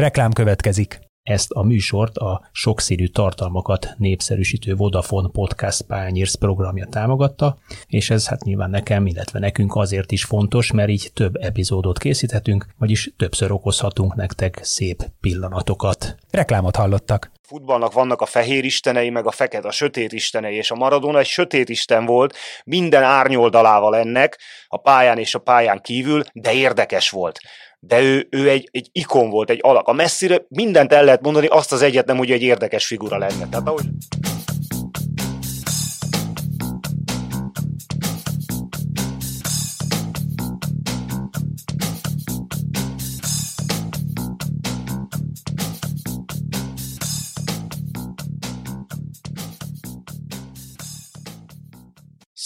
[0.00, 0.98] Reklám következik.
[1.22, 8.42] Ezt a műsort a sokszínű tartalmakat népszerűsítő Vodafone Podcast Pányérsz programja támogatta, és ez hát
[8.42, 14.14] nyilván nekem, illetve nekünk azért is fontos, mert így több epizódot készíthetünk, vagyis többször okozhatunk
[14.14, 16.16] nektek szép pillanatokat.
[16.30, 20.74] Reklámot hallottak futballnak vannak a fehér istenei, meg a fekete, a sötét istenei, és a
[20.74, 26.52] Maradona egy sötét isten volt, minden árnyoldalával ennek, a pályán és a pályán kívül, de
[26.52, 27.40] érdekes volt
[27.80, 29.88] de ő, ő egy, egy ikon volt, egy alak.
[29.88, 33.48] A messzire mindent el lehet mondani, azt az egyet nem, hogy egy érdekes figura lenne.
[33.50, 33.84] Tehát ahogy...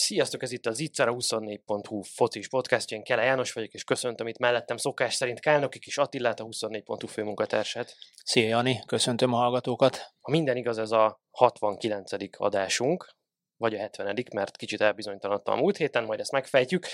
[0.05, 4.39] Sziasztok, ez itt az Itzara 24.hu focis podcastja, én Kele János vagyok, és köszöntöm itt
[4.39, 7.97] mellettem szokás szerint Kálnokik és Attillát, a 24.hu főmunkatársát.
[8.25, 9.97] Szia Jani, köszöntöm a hallgatókat.
[10.21, 12.11] Ha minden igaz, ez a 69.
[12.37, 13.15] adásunk,
[13.57, 16.87] vagy a 70 mert kicsit elbizonytalanodtam a múlt héten, majd ezt megfejtjük.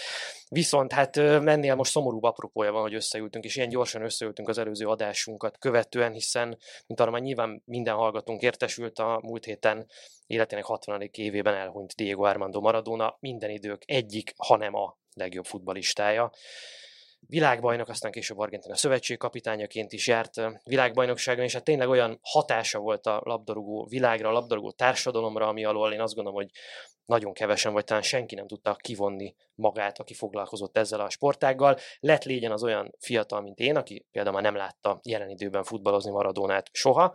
[0.49, 4.87] Viszont hát mennél most szomorúbb apropója van, hogy összeültünk, és ilyen gyorsan összeültünk az előző
[4.87, 9.87] adásunkat követően, hiszen, mint arra már nyilván minden hallgatónk értesült a múlt héten
[10.27, 11.09] életének 60.
[11.13, 16.31] évében elhunyt Diego Armando Maradona, minden idők egyik, hanem a legjobb futbalistája
[17.27, 23.21] világbajnok, aztán később Argentina szövetségkapitányaként is járt világbajnokságon, és hát tényleg olyan hatása volt a
[23.25, 26.51] labdarúgó világra, a labdarúgó társadalomra, ami alól én azt gondolom, hogy
[27.05, 31.77] nagyon kevesen, vagy talán senki nem tudta kivonni magát, aki foglalkozott ezzel a sportággal.
[32.01, 36.11] Lett légyen az olyan fiatal, mint én, aki például már nem látta jelen időben futballozni
[36.11, 37.15] Maradónát soha,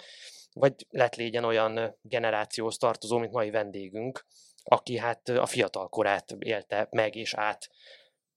[0.54, 4.26] vagy lett légyen olyan generációhoz tartozó, mint mai vendégünk,
[4.64, 7.70] aki hát a fiatal korát élte meg és át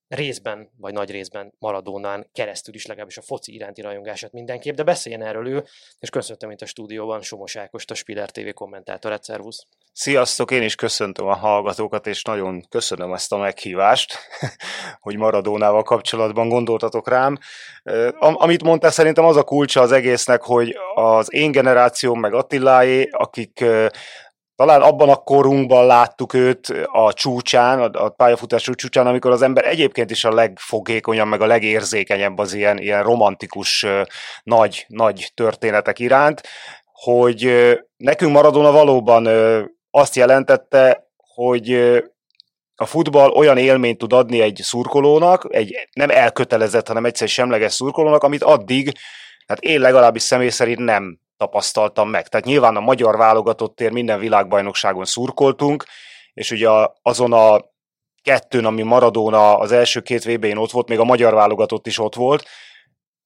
[0.09, 5.23] részben, vagy nagy részben Maradónán keresztül is legalábbis a foci iránti rajongását mindenképp, de beszéljen
[5.23, 5.65] erről ő,
[5.99, 9.67] és köszöntöm itt a stúdióban Somos Ákost, a Spiller TV kommentátorát, szervusz!
[9.93, 14.19] Sziasztok, én is köszöntöm a hallgatókat, és nagyon köszönöm ezt a meghívást,
[15.01, 17.39] hogy Maradónával kapcsolatban gondoltatok rám.
[18.19, 23.65] Amit mondtál, szerintem az a kulcsa az egésznek, hogy az én generációm, meg Attiláé, akik
[24.59, 29.67] talán abban a korunkban láttuk őt a csúcsán, a, a pályafutás csúcsán, amikor az ember
[29.67, 33.87] egyébként is a legfogékonyabb, meg a legérzékenyebb az ilyen, ilyen romantikus,
[34.43, 36.43] nagy, nagy történetek iránt,
[36.93, 39.29] hogy nekünk Maradona valóban
[39.91, 41.73] azt jelentette, hogy
[42.75, 48.23] a futball olyan élményt tud adni egy szurkolónak, egy nem elkötelezett, hanem egyszer semleges szurkolónak,
[48.23, 48.93] amit addig,
[49.47, 52.29] hát én legalábbis személy szerint nem tapasztaltam meg.
[52.29, 55.85] Tehát nyilván a magyar válogatottért minden világbajnokságon szurkoltunk,
[56.35, 56.69] és ugye
[57.03, 57.65] azon a
[58.23, 62.15] kettőn, ami Maradona az első két vb ott volt, még a magyar válogatott is ott
[62.15, 62.45] volt,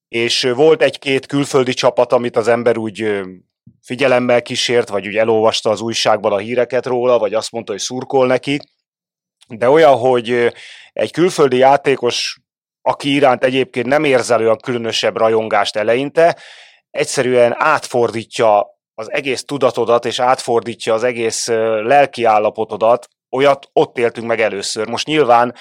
[0.07, 3.21] és volt egy-két külföldi csapat, amit az ember úgy
[3.81, 8.27] figyelemmel kísért, vagy úgy elolvasta az újságban a híreket róla, vagy azt mondta, hogy szurkol
[8.27, 8.59] neki,
[9.47, 10.53] de olyan, hogy
[10.93, 12.37] egy külföldi játékos,
[12.81, 16.37] aki iránt egyébként nem érzel olyan különösebb rajongást eleinte,
[16.93, 21.47] egyszerűen átfordítja az egész tudatodat, és átfordítja az egész
[21.83, 24.87] lelki állapotodat, olyat ott éltünk meg először.
[24.87, 25.55] Most nyilván,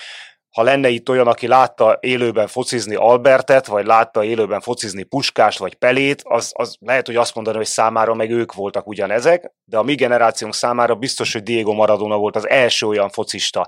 [0.50, 5.75] ha lenne itt olyan, aki látta élőben focizni Albertet, vagy látta élőben focizni Puskást, vagy
[5.75, 9.82] Pelét, az, az lehet, hogy azt mondani, hogy számára meg ők voltak ugyanezek, de a
[9.82, 13.64] mi generációnk számára biztos, hogy Diego Maradona volt az első olyan focista,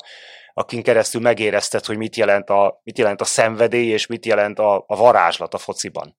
[0.53, 4.85] akin keresztül megérezted, hogy mit jelent a, mit jelent a szenvedély, és mit jelent a,
[4.87, 6.17] a varázslat a fociban.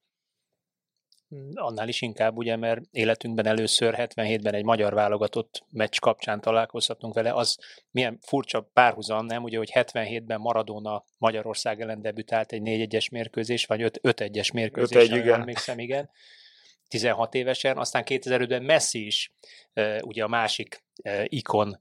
[1.53, 7.33] Annál is inkább, ugye, mert életünkben először 77-ben egy magyar válogatott meccs kapcsán találkozhatunk vele,
[7.33, 7.57] az
[7.91, 9.43] milyen furcsa párhuzam, nem?
[9.43, 15.39] Ugye, hogy 77-ben Maradona Magyarország ellen debütált egy 4-1-es mérkőzés, vagy 5-1-es mérkőzés, 5-1, igen.
[15.39, 16.09] emlékszem, igen.
[16.87, 19.33] 16 évesen, aztán 2005-ben Messi is,
[20.01, 20.83] ugye a másik
[21.23, 21.79] ikon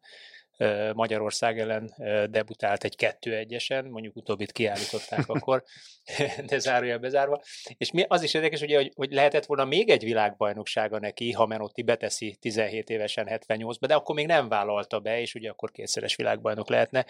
[0.95, 1.95] Magyarország ellen
[2.31, 5.65] debutált egy 2-1-esen, mondjuk utóbbit kiállították akkor,
[6.47, 7.43] de zárójel bezárva.
[7.77, 11.47] És mi, az is érdekes, ugye, hogy, hogy lehetett volna még egy világbajnoksága neki, ha
[11.47, 16.17] Menotti beteszi 17 évesen 78-ba, de akkor még nem vállalta be, és ugye akkor kétszeres
[16.17, 17.07] világbajnok lehetne.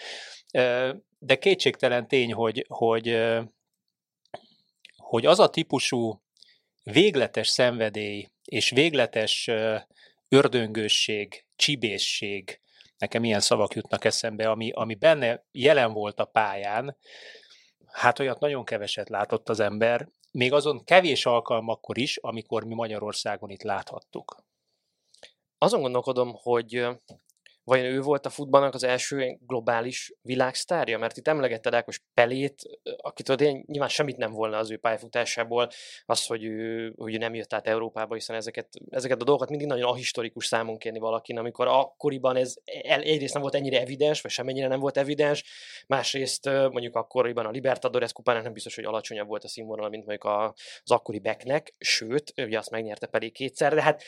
[1.18, 3.22] De kétségtelen tény, hogy, hogy,
[4.96, 6.22] hogy az a típusú
[6.82, 9.50] végletes szenvedély és végletes
[10.28, 12.60] ördöngősség, csibészség,
[12.98, 16.96] nekem ilyen szavak jutnak eszembe, ami, ami benne jelen volt a pályán,
[17.86, 23.50] hát olyat nagyon keveset látott az ember, még azon kevés alkalmakkor is, amikor mi Magyarországon
[23.50, 24.44] itt láthattuk.
[25.58, 26.86] Azon gondolkodom, hogy
[27.64, 30.98] vajon ő volt a futballnak az első globális világsztárja?
[30.98, 32.62] Mert itt emlegetted Ákos Pelét,
[32.96, 35.68] akitől én nyilván semmit nem volna az ő pályafutásából,
[36.06, 39.66] az, hogy ő, hogy ő nem jött át Európába, hiszen ezeket, ezeket a dolgokat mindig
[39.66, 44.68] nagyon ahistorikus számon kérni valakin, amikor akkoriban ez egyrészt nem volt ennyire evidens, vagy semennyire
[44.68, 45.44] nem volt evidens,
[45.86, 50.32] másrészt mondjuk akkoriban a Libertadores kupán nem biztos, hogy alacsonyabb volt a színvonal, mint mondjuk
[50.82, 54.02] az akkori Becknek, sőt, ugye azt megnyerte Pelé kétszer, de hát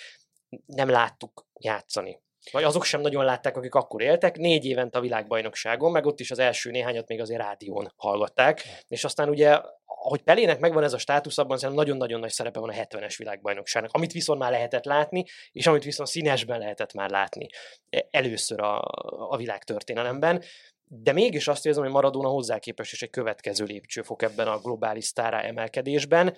[0.67, 5.93] nem láttuk játszani vagy azok sem nagyon látták, akik akkor éltek, négy évent a világbajnokságon,
[5.93, 9.60] meg ott is az első néhányat még azért rádión hallgatták, és aztán ugye
[10.06, 13.93] ahogy Pelének megvan ez a státusz, abban szerintem nagyon-nagyon nagy szerepe van a 70-es világbajnokságnak,
[13.93, 17.46] amit viszont már lehetett látni, és amit viszont színesben lehetett már látni.
[17.90, 18.82] E, először a,
[19.31, 20.42] a világ történelemben.
[20.84, 25.04] De mégis azt érzem, hogy Maradona hozzá képest is egy következő lépcsőfok ebben a globális
[25.04, 26.37] sztárá emelkedésben,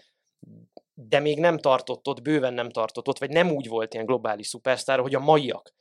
[1.01, 4.47] de még nem tartott ott, bőven nem tartott ott, vagy nem úgy volt ilyen globális
[4.47, 5.75] szupersztár, hogy a maiak.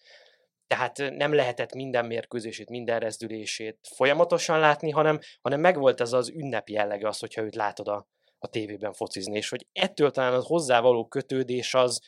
[0.67, 6.69] Tehát nem lehetett minden mérkőzését, minden rezdülését folyamatosan látni, hanem, hanem megvolt ez az ünnep
[6.69, 11.07] jellege az, hogyha őt látod a, a tévében focizni, és hogy ettől talán az hozzávaló
[11.07, 12.01] kötődés az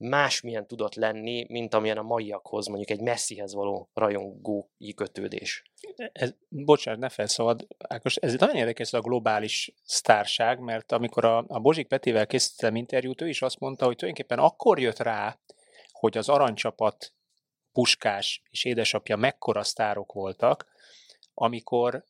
[0.00, 5.62] másmilyen tudott lenni, mint amilyen a maiakhoz, mondjuk egy messzihez való rajongói kötődés.
[6.12, 11.58] Ez, bocsánat, ne felszabad, Ákos, ez nagyon érdekes a globális sztárság, mert amikor a, a
[11.60, 15.38] Bozsik Petivel készítettem interjút, ő is azt mondta, hogy tulajdonképpen akkor jött rá,
[15.90, 17.14] hogy az aranycsapat
[17.72, 20.66] Puskás és édesapja mekkora sztárok voltak,
[21.34, 22.04] amikor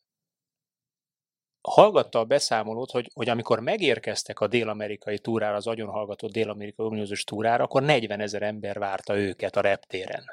[1.63, 7.65] hallgatta a beszámolót, hogy, hogy amikor megérkeztek a dél-amerikai túrára, az agyonhallgatott dél-amerikai uniózus túrára,
[7.65, 10.25] akkor 40 ezer ember várta őket a reptéren.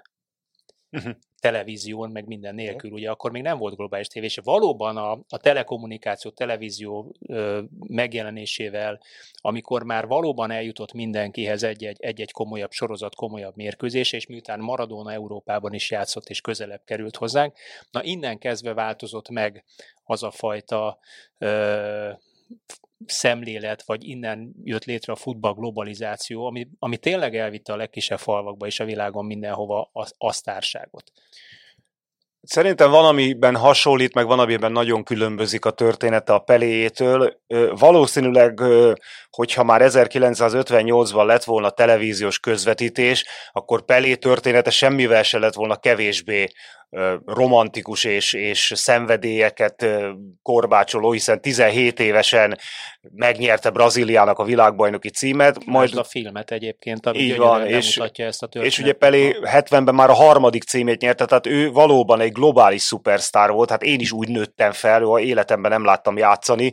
[0.97, 1.15] Uh-huh.
[1.39, 5.37] Televízión, meg minden nélkül, ugye akkor még nem volt globális tévé, és valóban a, a
[5.37, 8.99] telekommunikáció, televízió ö, megjelenésével,
[9.33, 15.73] amikor már valóban eljutott mindenkihez egy-egy, egy-egy komolyabb sorozat, komolyabb mérkőzés, és miután Maradona Európában
[15.73, 17.57] is játszott, és közelebb került hozzánk,
[17.91, 19.63] na innen kezdve változott meg
[20.03, 20.99] az a fajta
[21.37, 22.11] ö,
[23.05, 28.65] szemlélet, vagy innen jött létre a futball globalizáció, ami, ami tényleg elvitte a legkisebb falvakba
[28.65, 31.11] és a világon mindenhova az asztárságot.
[32.41, 37.41] Szerintem van, amiben hasonlít, meg van, amiben nagyon különbözik a története a Peléjétől.
[37.69, 38.59] Valószínűleg,
[39.29, 46.47] hogyha már 1958-ban lett volna televíziós közvetítés, akkor Pelé története semmivel se lett volna kevésbé
[47.25, 49.85] romantikus és, és szenvedélyeket
[50.41, 52.57] korbácsoló, hiszen 17 évesen
[53.15, 55.65] megnyerte Brazíliának a világbajnoki címet.
[55.65, 58.67] Majd a filmet egyébként, ami így van, és, ezt a történet.
[58.67, 63.51] És ugye Pelé 70-ben már a harmadik címét nyerte, tehát ő valóban egy globális szupersztár
[63.51, 66.71] volt, hát én is úgy nőttem fel, hogy életemben nem láttam játszani,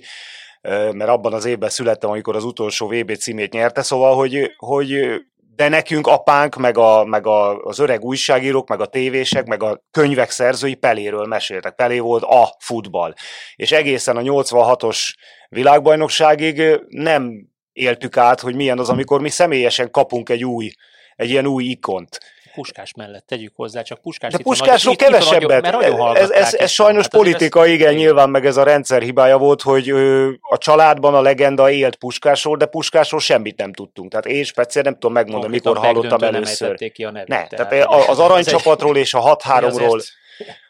[0.71, 5.21] mert abban az évben születtem, amikor az utolsó VB címét nyerte, szóval, hogy, hogy
[5.57, 9.85] de nekünk apánk, meg, a, meg a, az öreg újságírók, meg a tévések, meg a
[9.91, 11.75] könyvek szerzői Peléről meséltek.
[11.75, 13.15] Pelé volt a futball.
[13.57, 15.13] És egészen a 86-os
[15.49, 20.71] világbajnokságig nem éltük át, hogy milyen az, amikor mi személyesen kapunk egy új,
[21.17, 22.19] egy ilyen új ikont.
[22.55, 25.67] Puskás mellett tegyük hozzá, csak Puskás De Puskásról kevesebbet.
[26.15, 29.63] Ez, ez, ez sajnos hát politika, ez igen, nyilván meg ez a rendszer hibája volt,
[29.63, 34.11] hogy ö, a családban a legenda élt Puskásról, de Puskásról semmit nem tudtunk.
[34.11, 36.93] Tehát én speciál nem tudom megmondani, mikor hallottam először.
[36.93, 40.03] Ki a nevét, ne, tehát, tehát az aranycsapatról és a 6-3-ról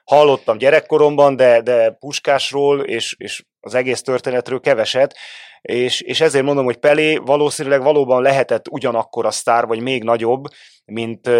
[0.04, 5.16] hallottam gyerekkoromban, de, de Puskásról és, és az egész történetről keveset,
[5.62, 10.44] és, és ezért mondom, hogy Pelé valószínűleg valóban lehetett ugyanakkor a sztár, vagy még nagyobb,
[10.84, 11.30] mint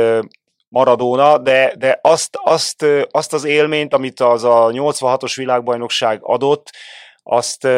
[0.69, 6.71] Maradona, de, de azt, azt, azt az élményt, amit az a 86-os világbajnokság adott,
[7.23, 7.69] azt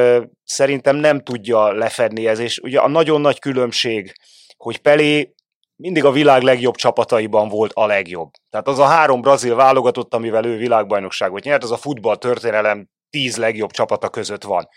[0.44, 4.14] szerintem nem tudja lefedni ez, és ugye a nagyon nagy különbség,
[4.56, 5.34] hogy Pelé
[5.76, 8.30] mindig a világ legjobb csapataiban volt a legjobb.
[8.50, 13.36] Tehát az a három brazil válogatott, amivel ő világbajnokságot nyert, az a futball történelem tíz
[13.36, 14.68] legjobb csapata között van.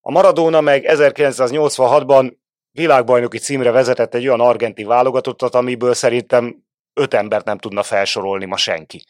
[0.00, 2.32] A Maradona meg 1986-ban
[2.78, 8.56] világbajnoki címre vezetett egy olyan argenti válogatottat, amiből szerintem öt embert nem tudna felsorolni ma
[8.56, 9.04] senki.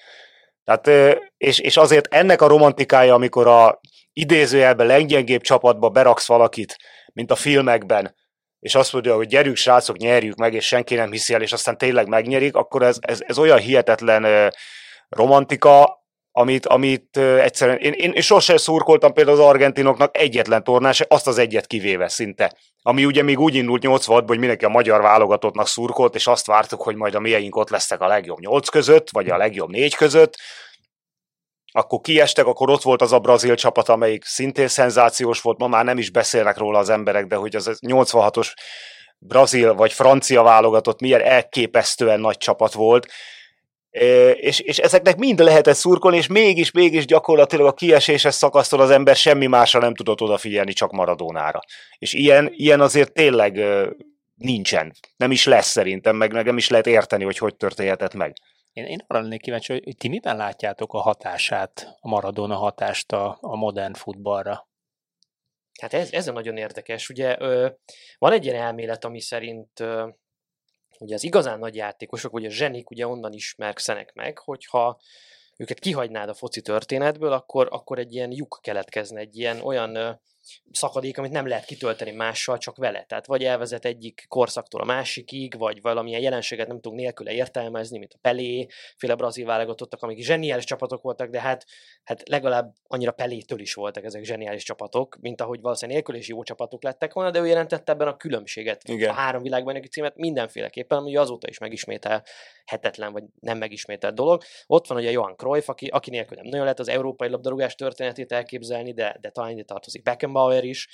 [0.65, 3.81] Tehát, és, és azért ennek a romantikája, amikor a
[4.13, 6.77] idézőjelben leggyengébb csapatba beraksz valakit,
[7.13, 8.15] mint a filmekben,
[8.61, 11.79] és azt mondja, hogy gyerünk srácok, nyerjük meg, és senki nem hiszi el, és aztán
[11.79, 14.53] tényleg megnyerik, akkor ez, ez, ez olyan hihetetlen
[15.09, 21.39] romantika, amit, amit egyszerűen, én, én, sosem szurkoltam például az argentinoknak egyetlen tornás, azt az
[21.39, 22.53] egyet kivéve szinte.
[22.83, 26.83] Ami ugye még úgy indult 86 hogy mindenki a magyar válogatottnak szurkolt, és azt vártuk,
[26.83, 30.37] hogy majd a mieink ott lesznek a legjobb nyolc között, vagy a legjobb négy között,
[31.73, 35.85] akkor kiestek, akkor ott volt az a brazil csapat, amelyik szintén szenzációs volt, ma már
[35.85, 38.53] nem is beszélnek róla az emberek, de hogy az 86-os
[39.19, 43.07] brazil vagy francia válogatott milyen elképesztően nagy csapat volt,
[43.91, 49.17] és, és ezeknek mind lehetett szurkolni, és mégis, mégis gyakorlatilag a kieséses szakasztól az ember
[49.17, 51.61] semmi másra nem tudott odafigyelni, csak Maradónára.
[51.99, 53.61] És ilyen, ilyen azért tényleg
[54.35, 54.93] nincsen.
[55.17, 58.33] Nem is lesz szerintem, meg, meg nem is lehet érteni, hogy hogy történhetett meg.
[58.73, 63.39] Én, én arra lennék kíváncsi, hogy ti miben látjátok a hatását, a Maradona hatást a,
[63.41, 64.69] a modern futballra?
[65.81, 67.09] Hát ez, ez a nagyon érdekes.
[67.09, 67.69] Ugye ö,
[68.19, 70.09] van egy ilyen elmélet, ami szerint ö,
[70.99, 75.01] ugye az igazán nagy játékosok, ugye a zsenik ugye onnan ismerkszenek meg, hogyha
[75.57, 80.21] őket kihagynád a foci történetből, akkor, akkor egy ilyen lyuk keletkezne, egy ilyen olyan
[80.71, 83.03] szakadék, amit nem lehet kitölteni mással, csak vele.
[83.03, 88.13] Tehát vagy elvezet egyik korszaktól a másikig, vagy valamilyen jelenséget nem tudunk nélküle értelmezni, mint
[88.13, 91.65] a Pelé, féle brazil válogatottak, amik zseniális csapatok voltak, de hát,
[92.05, 96.43] hát legalább annyira Pelétől is voltak ezek zseniális csapatok, mint ahogy valószínűleg nélkül is jó
[96.43, 98.89] csapatok lettek volna, de ő jelentette ebben a különbséget.
[98.89, 99.11] Igen.
[99.11, 104.43] A három világban címet mindenféleképpen, ami azóta is megismételhetetlen, vagy nem megismételt dolog.
[104.67, 108.33] Ott van ugye Johan Cruyff, aki, aki nélkül nem nagyon lehet az európai labdarúgás történetét
[108.33, 110.89] elképzelni, de, de talán ide tartozik Beckenbauer, Beckenbauer is,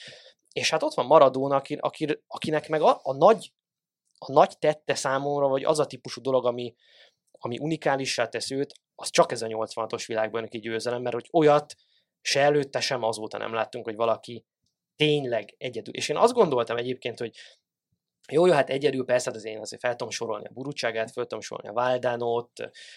[0.53, 3.53] és hát ott van Maradona, aki, aki, akinek meg a, a, nagy,
[4.19, 6.75] a nagy tette számomra, vagy az a típusú dolog, ami,
[7.39, 11.75] ami unikálissá tesz őt, az csak ez a 86-os világbajnoki győzelem, mert hogy olyat
[12.21, 14.45] se előtte, sem azóta nem láttunk, hogy valaki
[14.97, 15.95] tényleg egyedül.
[15.95, 17.37] És én azt gondoltam egyébként, hogy
[18.33, 21.25] jó, jó, hát egyedül persze, hát az én azért fel tudom sorolni a Burutságát, fel
[21.25, 22.51] tudom sorolni a Valdánót,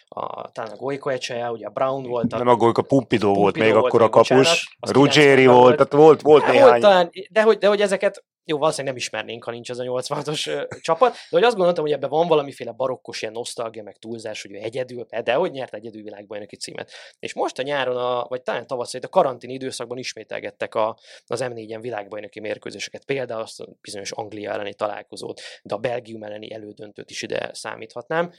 [0.07, 2.34] a, talán a Golyko Ecseja, ugye a Brown volt.
[2.34, 6.46] A, Nem a Golyko, Pumpidó volt még akkor a kapus, Ruggeri volt, tehát volt, volt
[6.46, 6.69] néhány.
[6.69, 9.83] Volt, talán, de, hogy, de hogy ezeket jó, valószínűleg nem ismernénk, ha nincs ez a
[9.83, 14.41] 86-os csapat, de hogy azt gondoltam, hogy ebben van valamiféle barokkos ilyen nosztalgia, meg túlzás,
[14.41, 16.91] hogy ő egyedül, de hogy nyert egyedül világbajnoki címet.
[17.19, 21.79] És most a nyáron, a, vagy talán tavasszal, a karantén időszakban ismételgettek a, az M4-en
[21.81, 27.21] világbajnoki mérkőzéseket, például azt a bizonyos Anglia elleni találkozót, de a Belgium elleni elődöntőt is
[27.21, 28.31] ide számíthatnám.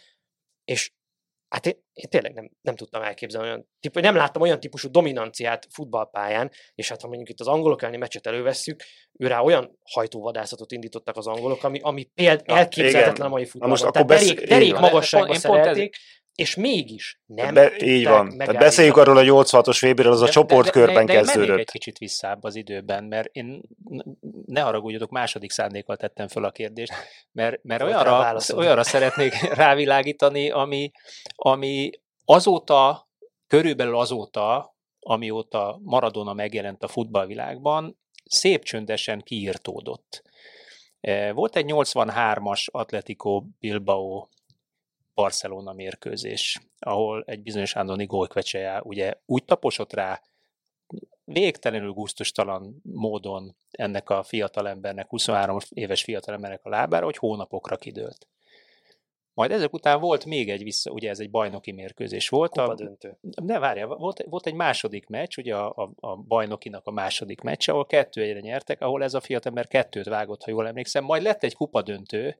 [0.65, 0.93] És
[1.49, 5.67] Hát én, én tényleg nem, nem tudtam elképzelni olyan típus, nem láttam olyan típusú dominanciát
[5.71, 8.83] futballpályán, és hát ha mondjuk itt az angolok elleni meccset elővesszük,
[9.19, 13.79] ő rá olyan hajtóvadászatot indítottak az angolok, ami, ami péld, elképzelhetetlen a mai futballban.
[13.81, 15.97] Most Tehát derék, derék magasságban szerelték,
[16.39, 18.39] és mégis nem Be, Így van.
[18.39, 21.55] Tehát beszéljük arról a 86-os vb az de, a csoportkörben de, de, de, kezdődött.
[21.55, 23.63] De egy kicsit visszább az időben, mert én
[24.47, 26.93] ne haragudjatok, második szándékkal tettem föl a kérdést,
[27.33, 29.33] mert, mert olyanra, olyanra szeretnék
[29.65, 30.91] rávilágítani, ami,
[31.35, 31.91] ami
[32.25, 33.09] azóta,
[33.47, 40.23] körülbelül azóta, amióta Maradona megjelent a futballvilágban, szép csöndesen kiírtódott.
[41.01, 44.27] E, volt egy 83-as Atletico Bilbao
[45.19, 50.23] Barcelona mérkőzés, ahol egy bizonyos Andoni Golkvecseja ugye úgy taposott rá
[51.25, 58.27] végtelenül gusztustalan módon ennek a fiatalembernek, 23 éves fiatalembernek a lábára, hogy hónapokra kidőlt.
[59.35, 62.51] Majd ezek után volt még egy vissza, ugye ez egy bajnoki mérkőzés volt.
[62.51, 63.19] Kupa a, döntő.
[63.21, 67.69] Ne, várja, volt, volt egy második meccs, ugye a, a, a bajnokinak a második meccs,
[67.69, 71.05] ahol kettő egyre nyertek, ahol ez a fiatalember kettőt vágott, ha jól emlékszem.
[71.05, 72.37] Majd lett egy kupa döntő,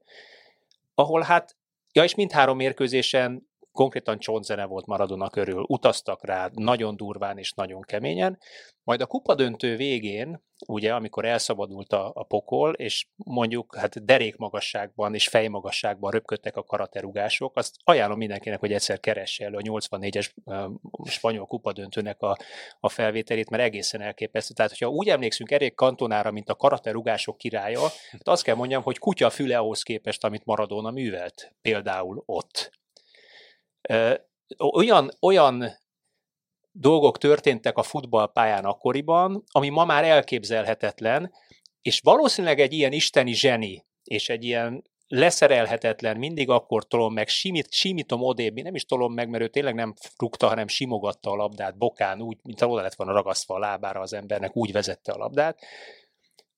[0.93, 1.57] ahol hát
[1.91, 3.48] Ja, és mindhárom mérkőzésen
[3.79, 8.37] konkrétan csontzene volt Maradona körül, utaztak rá nagyon durván és nagyon keményen,
[8.83, 15.13] majd a kupadöntő végén, ugye, amikor elszabadult a, a pokol, és mondjuk hát derék magasságban
[15.13, 20.65] és fejmagasságban röpködtek a karaterugások, azt ajánlom mindenkinek, hogy egyszer keresse elő a 84-es uh,
[21.03, 22.37] spanyol kupadöntőnek a,
[22.79, 24.53] a felvételét, mert egészen elképesztő.
[24.53, 27.81] Tehát, hogyha úgy emlékszünk Erék Kantonára, mint a karaterugások királya,
[28.11, 32.78] hát azt kell mondjam, hogy kutya füle ahhoz képest, amit Maradona művelt, például ott
[34.73, 35.65] olyan, olyan
[36.71, 41.33] dolgok történtek a futballpályán akkoriban, ami ma már elképzelhetetlen,
[41.81, 47.71] és valószínűleg egy ilyen isteni zseni, és egy ilyen leszerelhetetlen, mindig akkor tolom meg, simít,
[47.71, 51.77] simítom odébb, nem is tolom meg, mert ő tényleg nem rúgta, hanem simogatta a labdát
[51.77, 55.59] bokán, úgy, mint oda lett volna ragasztva a lábára az embernek, úgy vezette a labdát,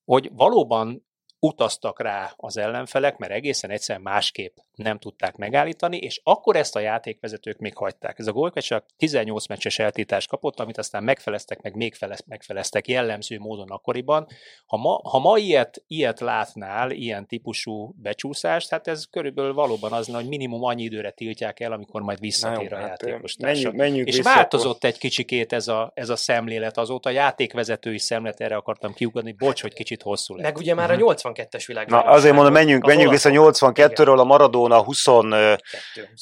[0.04, 1.06] hogy valóban
[1.46, 6.80] utaztak rá az ellenfelek, mert egészen egyszerűen másképp nem tudták megállítani, és akkor ezt a
[6.80, 8.18] játékvezetők még hagyták.
[8.18, 12.88] Ez a gólka csak 18 meccses eltítást kapott, amit aztán megfeleztek, meg még felez, megfeleztek
[12.88, 14.26] jellemző módon akkoriban.
[14.66, 20.08] Ha ma, ha ma ilyet, ilyet látnál, ilyen típusú becsúszást, hát ez körülbelül valóban az,
[20.08, 24.08] hogy minimum annyi időre tiltják el, amikor majd visszatér Nem, a hát játékos menjünk, menjünk
[24.08, 24.90] És vissza, változott akkor...
[24.90, 29.62] egy kicsikét ez a, ez a szemlélet azóta, a játékvezetői szemlet, erre akartam kiugrani, bocs,
[29.62, 30.44] hogy kicsit hosszú lett.
[30.44, 30.96] Meg ugye már a
[31.34, 31.88] 82-es világ.
[31.88, 35.04] Na, azért mondom, menjünk, menjünk vissza 82-ről, a Maradona 20,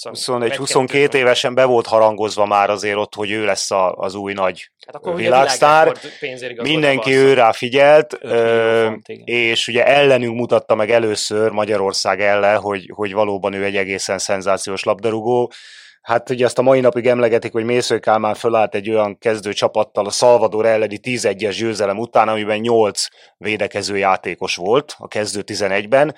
[0.02, 4.32] 21, 22 évesen be volt harangozva már azért ott, hogy ő lesz a, az új
[4.32, 5.92] nagy hát akkor világsztár.
[6.56, 8.90] Mindenki őrá figyelt, ö,
[9.24, 14.82] és ugye ellenünk mutatta meg először Magyarország ellen, hogy, hogy valóban ő egy egészen szenzációs
[14.82, 15.52] labdarúgó
[16.10, 20.06] hát ugye ezt a mai napig emlegetik, hogy Mésző Kálmán fölállt egy olyan kezdő csapattal
[20.06, 26.14] a Salvador elleni 11-es győzelem után, amiben 8 védekező játékos volt a kezdő 11-ben,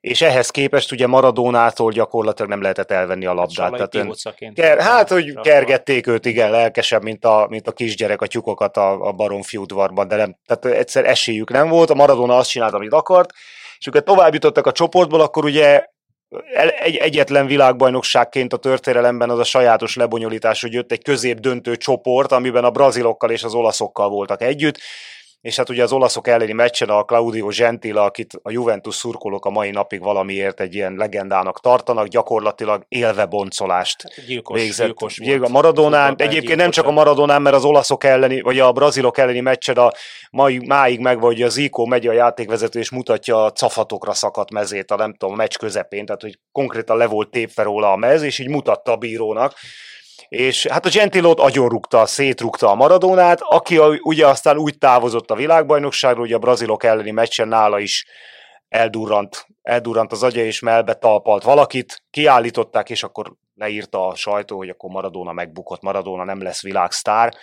[0.00, 3.72] és ehhez képest ugye Maradónától gyakorlatilag nem lehetett elvenni a labdát.
[3.72, 4.14] Tehát ön,
[4.54, 9.00] ker, hát, hogy kergették őt, igen, lelkesebb, mint a, mint a kisgyerek a tyukokat a,
[9.00, 12.92] a baromfi udvarban, de nem, tehát egyszer esélyük nem volt, a Maradona azt csinált, amit
[12.92, 13.30] akart,
[13.78, 15.84] és amikor tovább jutottak a csoportból, akkor ugye
[16.82, 22.64] egy, egyetlen világbajnokságként a történelemben az a sajátos lebonyolítás, hogy jött egy középdöntő csoport, amiben
[22.64, 24.78] a brazilokkal és az olaszokkal voltak együtt,
[25.46, 29.50] és hát ugye az olaszok elleni meccsen a Claudio Gentile, akit a Juventus szurkolók a
[29.50, 34.86] mai napig valamiért egy ilyen legendának tartanak, gyakorlatilag élve boncolást hát, gyilkos, végzett.
[34.86, 35.48] Gyilkos volt.
[35.48, 39.76] Maradonán, egyébként nem csak a Maradonán, mert az olaszok elleni, vagy a brazilok elleni meccsen
[39.76, 39.90] a
[40.30, 44.90] mai, máig meg, vagy a Zico megy a játékvezető, és mutatja a cafatokra szakadt mezét
[44.90, 48.22] a nem tudom, a meccs közepén, tehát hogy konkrétan le volt tépve róla a mez,
[48.22, 49.54] és így mutatta a bírónak,
[50.28, 55.34] és hát a Gentilót agyonrugta, szétrugta a Maradónát, aki a, ugye aztán úgy távozott a
[55.34, 58.06] világbajnokságról, hogy a brazilok elleni meccsen nála is
[58.68, 64.68] eldurrant, eldurrant az agya, és melbe talpalt valakit, kiállították, és akkor leírta a sajtó, hogy
[64.68, 67.34] akkor Maradona megbukott, Maradona nem lesz világsztár,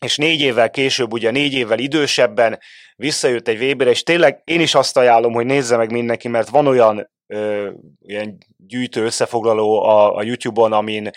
[0.00, 2.58] és négy évvel később, ugye négy évvel idősebben
[2.96, 6.66] visszajött egy Weber, és tényleg én is azt ajánlom, hogy nézze meg mindenki, mert van
[6.66, 7.70] olyan ö,
[8.00, 11.10] ilyen gyűjtő összefoglaló a, a YouTube-on, amin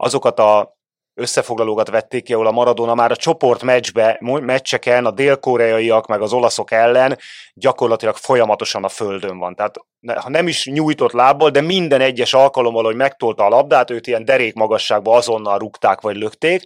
[0.00, 0.76] azokat a
[1.14, 6.32] összefoglalókat vették ki, ahol a Maradona már a csoport meccsbe, meccseken a dél-koreaiak meg az
[6.32, 7.18] olaszok ellen
[7.54, 9.54] gyakorlatilag folyamatosan a földön van.
[9.54, 9.76] Tehát
[10.14, 14.24] ha nem is nyújtott lábbal, de minden egyes alkalommal, hogy megtolta a labdát, őt ilyen
[14.24, 16.62] derék magasságba azonnal rúgták vagy lökték,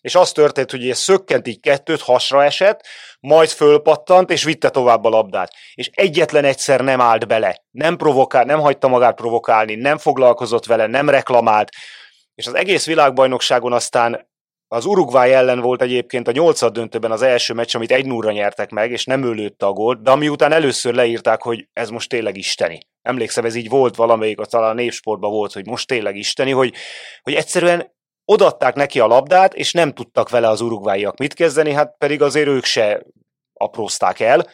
[0.00, 2.80] és az történt, hogy ez szökkent így kettőt, hasra esett,
[3.20, 5.52] majd fölpattant, és vitte tovább a labdát.
[5.74, 10.86] És egyetlen egyszer nem állt bele, nem provokál, nem hagyta magát provokálni, nem foglalkozott vele,
[10.86, 11.68] nem reklamált,
[12.34, 14.30] és az egész világbajnokságon aztán
[14.68, 18.70] az Uruguay ellen volt egyébként a nyolcad döntőben az első meccs, amit egy núra nyertek
[18.70, 22.36] meg, és nem őlőtte a gólt, de ami után először leírták, hogy ez most tényleg
[22.36, 22.80] isteni.
[23.02, 26.74] Emlékszem, ez így volt valamelyik, talán a népsportban volt, hogy most tényleg isteni, hogy,
[27.22, 31.94] hogy egyszerűen odatták neki a labdát, és nem tudtak vele az urugváiak mit kezdeni, hát
[31.98, 33.02] pedig azért ők se
[33.52, 34.46] aprózták el.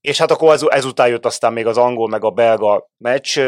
[0.00, 3.40] És hát akkor ezután jött aztán még az angol meg a belga meccs,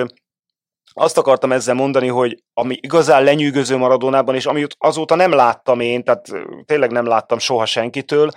[0.93, 6.05] azt akartam ezzel mondani, hogy ami igazán lenyűgöző Maradonában, és amit azóta nem láttam én,
[6.05, 6.31] tehát
[6.65, 8.31] tényleg nem láttam soha senkitől,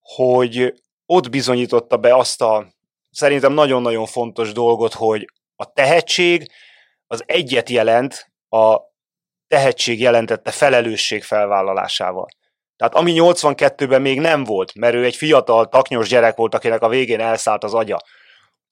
[0.00, 0.74] hogy
[1.06, 2.66] ott bizonyította be azt a
[3.10, 5.24] szerintem nagyon-nagyon fontos dolgot, hogy
[5.56, 6.50] a tehetség
[7.06, 8.78] az egyet jelent a
[9.46, 12.26] tehetség jelentette felelősség felvállalásával.
[12.76, 16.88] Tehát ami 82-ben még nem volt, mert ő egy fiatal, taknyos gyerek volt, akinek a
[16.88, 17.98] végén elszállt az agya.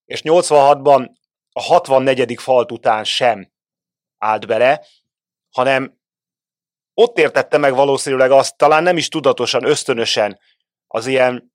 [0.05, 1.09] És 86-ban
[1.59, 2.41] a 64.
[2.41, 3.51] falt után sem
[4.19, 4.85] állt bele,
[5.51, 5.99] hanem
[6.95, 10.39] ott értette meg valószínűleg azt, talán nem is tudatosan, ösztönösen
[10.87, 11.53] az ilyen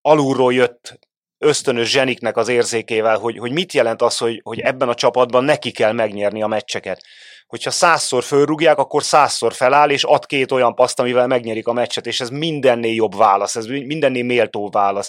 [0.00, 0.98] alulról jött
[1.38, 5.70] ösztönös zseniknek az érzékével, hogy, hogy mit jelent az, hogy, hogy ebben a csapatban neki
[5.70, 7.02] kell megnyerni a meccseket.
[7.46, 12.06] Hogyha százszor fölrúgják, akkor százszor feláll, és ad két olyan paszt, amivel megnyerik a meccset,
[12.06, 15.08] és ez mindennél jobb válasz, ez mindennél méltó válasz.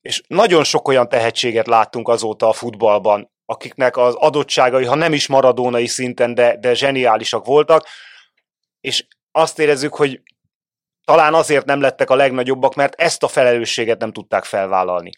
[0.00, 5.26] És nagyon sok olyan tehetséget láttunk azóta a futballban, akiknek az adottságai, ha nem is
[5.26, 7.86] maradónai szinten, de, de zseniálisak voltak,
[8.80, 10.20] és azt érezzük, hogy
[11.04, 15.10] talán azért nem lettek a legnagyobbak, mert ezt a felelősséget nem tudták felvállalni.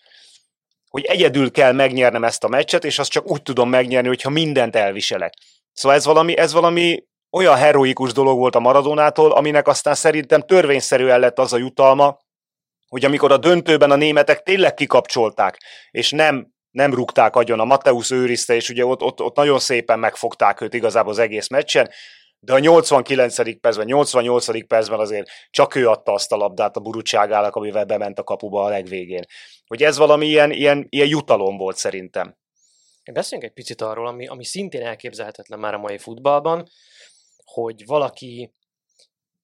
[0.89, 4.77] Hogy egyedül kell megnyernem ezt a meccset, és azt csak úgy tudom megnyerni, hogyha mindent
[4.77, 5.35] elviselek.
[5.73, 11.21] Szóval ez valami, ez valami olyan heroikus dolog volt a Maradonától, aminek aztán szerintem törvényszerűen
[11.21, 12.19] lett az a jutalma,
[12.89, 15.59] hogy amikor a döntőben a németek tényleg kikapcsolták,
[15.91, 19.99] és nem nem rúgták agyon, a Mateusz őrizte, és ugye ott, ott, ott nagyon szépen
[19.99, 21.91] megfogták őt igazából az egész meccsen,
[22.39, 23.61] de a 89.
[23.61, 24.67] percben, 88.
[24.67, 28.69] percben azért csak ő adta azt a labdát a burutságának, amivel bement a kapuba a
[28.69, 29.25] legvégén.
[29.67, 32.37] Hogy ez valami ilyen, ilyen, ilyen jutalom volt szerintem.
[33.13, 36.69] Beszéljünk egy picit arról, ami, ami szintén elképzelhetetlen már a mai futballban,
[37.45, 38.53] hogy valaki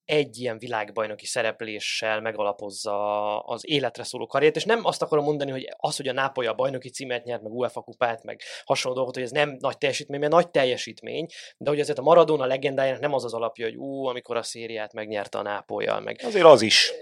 [0.04, 5.68] egy ilyen világbajnoki szerepléssel megalapozza az életre szóló karriert, és nem azt akarom mondani, hogy
[5.76, 9.24] az, hogy a Nápoly a bajnoki címet nyert, meg UEFA kupát, meg hasonló dolgot, hogy
[9.24, 13.24] ez nem nagy teljesítmény, mert nagy teljesítmény, de hogy azért a Maradona legendájának nem az
[13.24, 16.20] az alapja, hogy ú, amikor a szériát megnyerte a Nápolyal, meg...
[16.24, 16.92] Azért az is.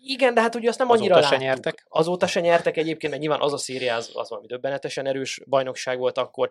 [0.00, 1.86] Igen, de hát ugye azt nem annyira Azóta se nyertek.
[1.88, 5.98] Azóta se nyertek egyébként, mert nyilván az a széria az, az valami döbbenetesen erős bajnokság
[5.98, 6.50] volt akkor.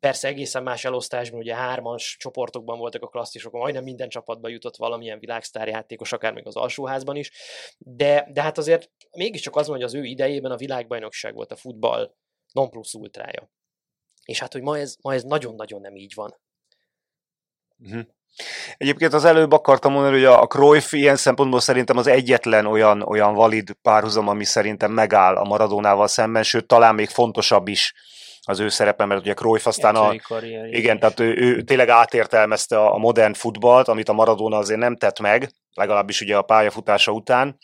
[0.00, 5.18] Persze egészen más elosztásban, ugye hármas csoportokban voltak a klasszisok, majdnem minden csapatba jutott valamilyen
[5.18, 7.30] világsztár játékos, akár még az alsóházban is.
[7.78, 11.56] De, de hát azért mégiscsak az van, hogy az ő idejében a világbajnokság volt a
[11.56, 12.14] futball
[12.52, 13.50] non plus ultrája.
[14.24, 16.40] És hát, hogy ma ez, ma ez nagyon-nagyon nem így van.
[17.78, 18.06] Uh-huh.
[18.76, 23.34] Egyébként az előbb akartam mondani, hogy a Cruyff ilyen szempontból szerintem az egyetlen olyan, olyan
[23.34, 27.94] valid párhuzam, ami szerintem megáll a Maradónával szemben, sőt talán még fontosabb is
[28.46, 30.14] az ő szerepe, mert ugye Cruyff aztán a...
[30.16, 34.96] Karrier, igen, tehát ő, ő tényleg átértelmezte a modern futballt, amit a Maradona azért nem
[34.96, 37.58] tett meg, legalábbis ugye a pályafutása után,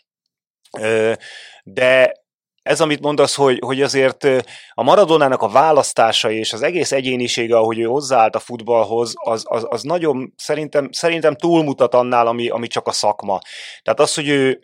[1.63, 2.13] de
[2.61, 4.23] ez, amit mondasz, hogy, hogy azért
[4.69, 9.65] a Maradonának a választásai és az egész egyénisége, ahogy ő hozzáállt a futballhoz, az, az,
[9.69, 13.39] az nagyon szerintem, szerintem túlmutat annál, ami, ami csak a szakma.
[13.81, 14.61] Tehát az, hogy ő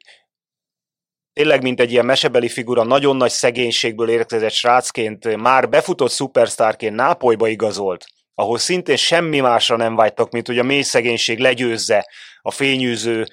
[1.34, 7.48] tényleg, mint egy ilyen mesebeli figura, nagyon nagy szegénységből érkezett srácként, már befutott szupersztárként Nápolyba
[7.48, 12.08] igazolt, ahol szintén semmi másra nem vágytak, mint hogy a mély szegénység legyőzze
[12.42, 13.26] a fényűző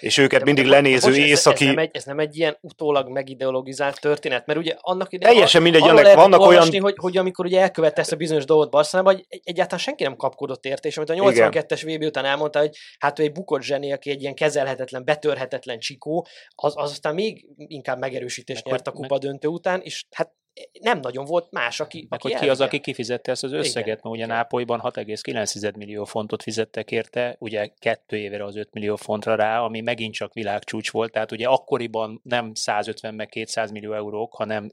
[0.00, 1.64] és őket mindig de, lenéző bocs, északi...
[1.64, 5.34] Ez, ez, nem egy, ez nem egy ilyen utólag megideologizált történet, mert ugye annak idején...
[5.34, 6.82] Teljesen mindegy, annak vannak olvasni, olyan...
[6.82, 10.64] Hogy, hogy amikor ugye elkövette ezt a bizonyos dolgot Barcelonában, hogy egyáltalán senki nem kapkodott
[10.64, 14.10] érte, és amit a 82-es VB után elmondta, hogy hát ő egy bukott zseni, aki
[14.10, 19.48] egy ilyen kezelhetetlen, betörhetetlen csikó, az, az aztán még inkább megerősítést nyert a kupa döntő
[19.48, 20.32] után, és hát
[20.80, 23.86] nem nagyon volt más, aki, Meg aki hogy ki az, aki kifizette ezt az összeget,
[23.86, 23.98] Igen.
[24.02, 29.34] mert ugye Nápolyban 6,9 millió fontot fizettek érte, ugye kettő évre az 5 millió fontra
[29.34, 34.34] rá, ami megint csak világcsúcs volt, tehát ugye akkoriban nem 150 meg 200 millió eurók,
[34.34, 34.70] hanem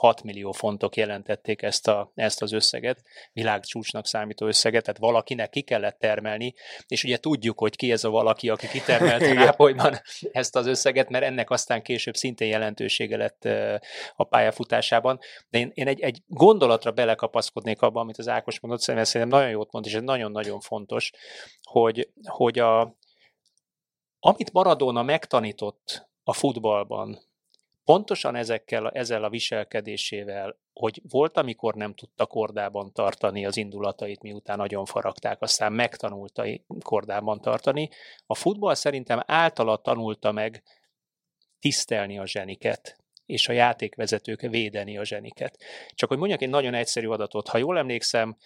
[0.00, 5.60] 5-6 millió fontok jelentették ezt, a, ezt az összeget, világcsúcsnak számító összeget, tehát valakinek ki
[5.60, 6.54] kellett termelni,
[6.86, 10.00] és ugye tudjuk, hogy ki ez a valaki, aki kitermelte Nápolyban
[10.32, 13.44] ezt az összeget, mert ennek aztán később szintén jelentősége lett
[14.16, 15.18] a pályafutásában,
[15.50, 19.72] de én, én egy, egy gondolatra belekapaszkodnék abba, amit az Ákos mondott, szerintem nagyon jót
[19.72, 21.10] mond, és ez nagyon-nagyon fontos,
[21.62, 22.96] hogy, hogy a,
[24.18, 27.29] amit Maradona megtanított a futballban,
[27.90, 34.56] pontosan ezekkel, ezzel a viselkedésével, hogy volt, amikor nem tudta kordában tartani az indulatait, miután
[34.56, 36.44] nagyon faragták, aztán megtanulta
[36.82, 37.88] kordában tartani.
[38.26, 40.62] A futball szerintem általa tanulta meg
[41.58, 45.58] tisztelni a zseniket, és a játékvezetők védeni a zseniket.
[45.94, 48.36] Csak hogy mondjak egy nagyon egyszerű adatot, ha jól emlékszem,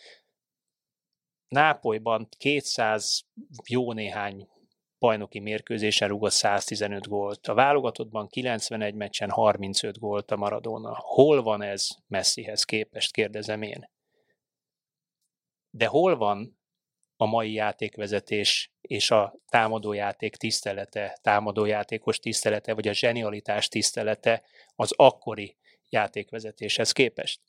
[1.49, 3.25] Nápolyban 200
[3.69, 4.49] jó néhány
[5.05, 7.47] bajnoki mérkőzésen rúgott 115 gólt.
[7.47, 10.97] A válogatottban 91 meccsen 35 gólt a Maradona.
[10.97, 13.91] Hol van ez Messihez képest, kérdezem én.
[15.71, 16.59] De hol van
[17.17, 24.43] a mai játékvezetés és a támadójáték tisztelete, támadójátékos tisztelete, vagy a zsenialitás tisztelete
[24.77, 25.57] az akkori
[25.89, 27.41] játékvezetéshez képest.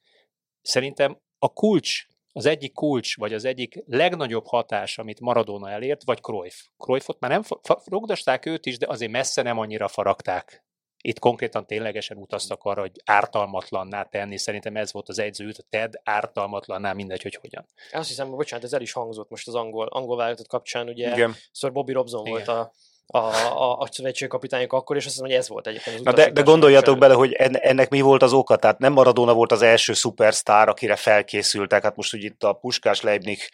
[0.62, 6.22] Szerintem a kulcs, az egyik kulcs, vagy az egyik legnagyobb hatás, amit Maradona elért, vagy
[6.22, 6.56] Cruyff.
[6.78, 7.42] Cruyffot már nem
[7.86, 10.66] rogdasták őt is, de azért messze nem annyira faragták
[11.06, 14.38] itt konkrétan ténylegesen utaztak arra, hogy ártalmatlanná tenni.
[14.38, 17.66] Szerintem ez volt az egyző, hogy Ted ártalmatlanná, mindegy, hogy hogyan.
[17.92, 21.36] Azt hiszem, bocsánat, ez el is hangzott most az angol, angol válogatott kapcsán, ugye Igen.
[21.52, 22.32] Sir Bobby Robson Igen.
[22.32, 22.72] volt a,
[23.08, 26.32] a, a, a szövetségkapitányok akkor, és azt hiszem, hogy ez volt egyébként az Na de,
[26.32, 29.94] de gondoljatok bele, hogy ennek mi volt az oka, tehát nem Maradona volt az első
[29.94, 33.50] szupersztár, akire felkészültek, hát most ugye itt a Puskás Leibnik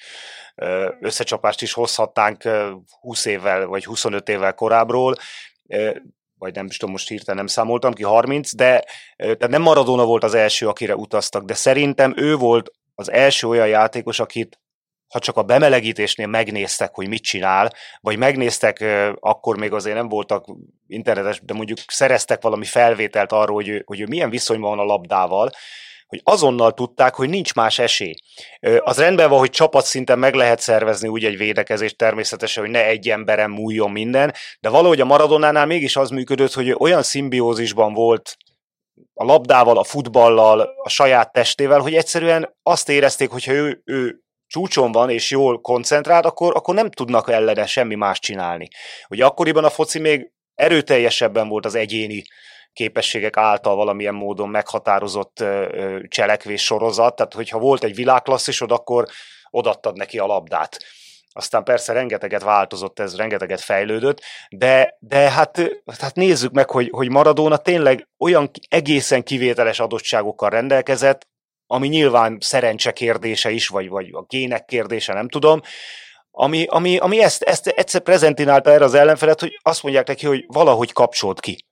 [1.00, 2.44] összecsapást is hozhatnánk
[3.02, 5.16] 20 évvel vagy 25 évvel korábbról,
[6.38, 8.84] vagy nem is tudom, most hirtelen nem számoltam ki, 30, de
[9.18, 13.68] tehát nem Maradona volt az első, akire utaztak, de szerintem ő volt az első olyan
[13.68, 14.61] játékos, akit
[15.12, 17.72] ha csak a bemelegítésnél megnéztek, hogy mit csinál,
[18.02, 18.86] vagy megnéztek,
[19.20, 20.46] akkor még azért nem voltak
[20.88, 24.90] internetes, de mondjuk szereztek valami felvételt arról, hogy ő, hogy ő milyen viszonyban van a
[24.90, 25.52] labdával,
[26.08, 28.14] hogy azonnal tudták, hogy nincs más esély.
[28.80, 33.10] Az rendben van, hogy csapatszinten meg lehet szervezni úgy egy védekezést természetesen, hogy ne egy
[33.10, 38.38] emberen múljon minden, de valahogy a Maradonánál mégis az működött, hogy olyan szimbiózisban volt
[39.14, 44.21] a labdával, a futballal, a saját testével, hogy egyszerűen azt érezték, hogyha ő, ő
[44.52, 48.68] csúcson van és jól koncentrált, akkor, akkor nem tudnak ellene semmi más csinálni.
[49.10, 52.24] Ugye akkoriban a foci még erőteljesebben volt az egyéni
[52.74, 55.44] képességek által valamilyen módon meghatározott
[56.08, 59.08] cselekvés sorozat, tehát hogyha volt egy világklasszisod, akkor
[59.50, 60.78] odattad neki a labdát.
[61.34, 65.62] Aztán persze rengeteget változott ez, rengeteget fejlődött, de, de hát,
[66.00, 71.28] hát nézzük meg, hogy, hogy Maradona tényleg olyan egészen kivételes adottságokkal rendelkezett,
[71.72, 75.62] ami nyilván szerencse kérdése is, vagy, vagy a gének kérdése, nem tudom,
[76.32, 80.46] ami, ami, ami ezt, ezt egyszer prezentinálta erre az ellenfelet, hogy azt mondják neki, hogy
[80.48, 81.66] valahogy kapcsolt ki.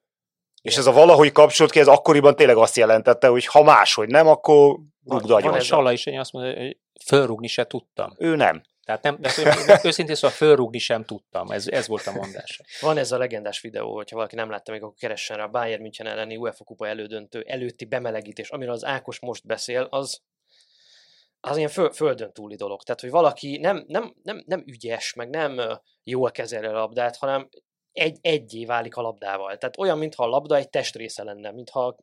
[0.62, 4.28] És ez a valahogy kapcsolt ki, ez akkoriban tényleg azt jelentette, hogy ha máshogy nem,
[4.28, 5.50] akkor rúgd agyon.
[5.50, 8.14] Van egy Sala is, én azt mondja, hogy fölrúgni se tudtam.
[8.18, 8.62] Ő nem.
[8.90, 12.62] Tehát nem, de őszintén szóval fölrúgni sem tudtam, ez, ez volt a mondás.
[12.82, 15.82] Van ez a legendás videó, hogyha valaki nem látta még, akkor keressen rá a Bayern
[15.82, 20.22] München elleni UEFA kupa elődöntő előtti bemelegítés, amiről az Ákos most beszél, az
[21.42, 22.84] az ilyen föl, földön túli dolog.
[22.84, 25.62] Tehát, hogy valaki nem, nem, nem, nem ügyes, meg nem
[26.04, 27.50] jól kezeli a labdát, hanem
[28.00, 29.58] egy, egyé válik a labdával.
[29.58, 31.96] Tehát olyan, mintha a labda egy testrésze lenne, mintha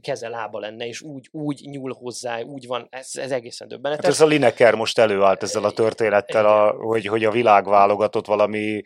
[0.00, 4.04] keze lába lenne, és úgy, úgy nyúl hozzá, úgy van, ez, ez egészen döbbenetes.
[4.04, 8.26] Hát ez a Lineker most előállt ezzel a történettel, a, hogy, hogy a világ válogatott
[8.26, 8.82] valami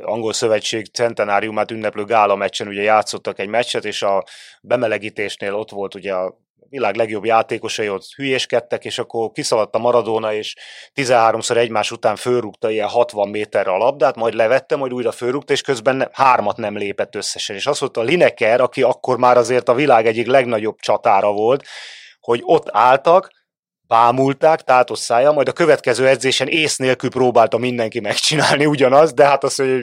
[0.00, 4.24] angol szövetség centenáriumát ünneplő gála meccsen ugye játszottak egy meccset, és a
[4.62, 10.54] bemelegítésnél ott volt ugye a világ legjobb játékosai ott hülyéskedtek, és akkor kiszaladt Maradona, és
[10.94, 15.60] 13-szor egymás után fölrúgta ilyen 60 méterre a labdát, majd levette, majd újra fölrúgta, és
[15.60, 17.56] közben ne, hármat nem lépett összesen.
[17.56, 21.64] És azt mondta Lineker, aki akkor már azért a világ egyik legnagyobb csatára volt,
[22.20, 23.30] hogy ott álltak,
[23.86, 29.44] bámulták tátos szája, majd a következő edzésen ész nélkül próbálta mindenki megcsinálni ugyanaz, de hát
[29.44, 29.82] az, hogy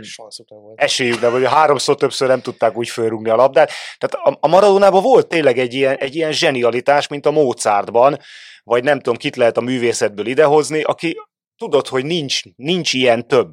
[0.76, 3.72] esélyük nem, hogy háromszor többször nem tudták úgy fölrúgni a labdát.
[3.98, 8.18] Tehát a, a Maradonában volt tényleg egy ilyen, egy ilyen zsenialitás, mint a Mozartban,
[8.64, 11.16] vagy nem tudom, kit lehet a művészetből idehozni, aki
[11.58, 13.52] tudod, hogy nincs, nincs ilyen több.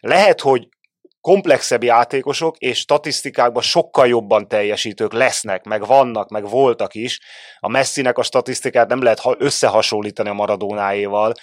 [0.00, 0.68] Lehet, hogy
[1.20, 7.20] komplexebb játékosok és statisztikákban sokkal jobban teljesítők lesznek, meg vannak, meg voltak is.
[7.58, 11.34] A Messinek a statisztikát nem lehet összehasonlítani a Maradónáéval,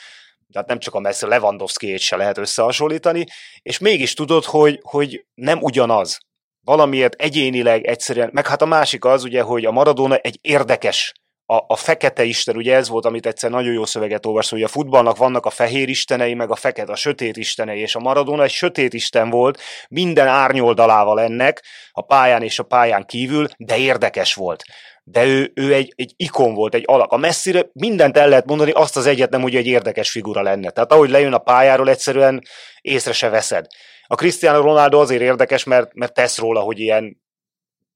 [0.51, 3.25] tehát nem csak a Messi, lewandowski se lehet összehasonlítani,
[3.61, 6.17] és mégis tudod, hogy, hogy nem ugyanaz.
[6.65, 11.13] Valamiért egyénileg egyszerűen, meg hát a másik az ugye, hogy a Maradona egy érdekes
[11.49, 14.67] a, a fekete isten, ugye ez volt, amit egyszer nagyon jó szöveget olvasott, hogy a
[14.67, 18.51] futballnak vannak a fehér istenei, meg a fekete, a sötét istenei, és a Maradona egy
[18.51, 24.63] sötét isten volt, minden árnyoldalával ennek, a pályán és a pályán kívül, de érdekes volt.
[25.03, 27.11] De ő, ő egy, egy ikon volt, egy alak.
[27.11, 30.69] A messzire mindent el lehet mondani, azt az egyet nem, hogy egy érdekes figura lenne.
[30.69, 32.41] Tehát ahogy lejön a pályáról, egyszerűen
[32.81, 33.65] észre se veszed.
[34.07, 37.17] A Cristiano Ronaldo azért érdekes, mert, mert tesz róla, hogy ilyen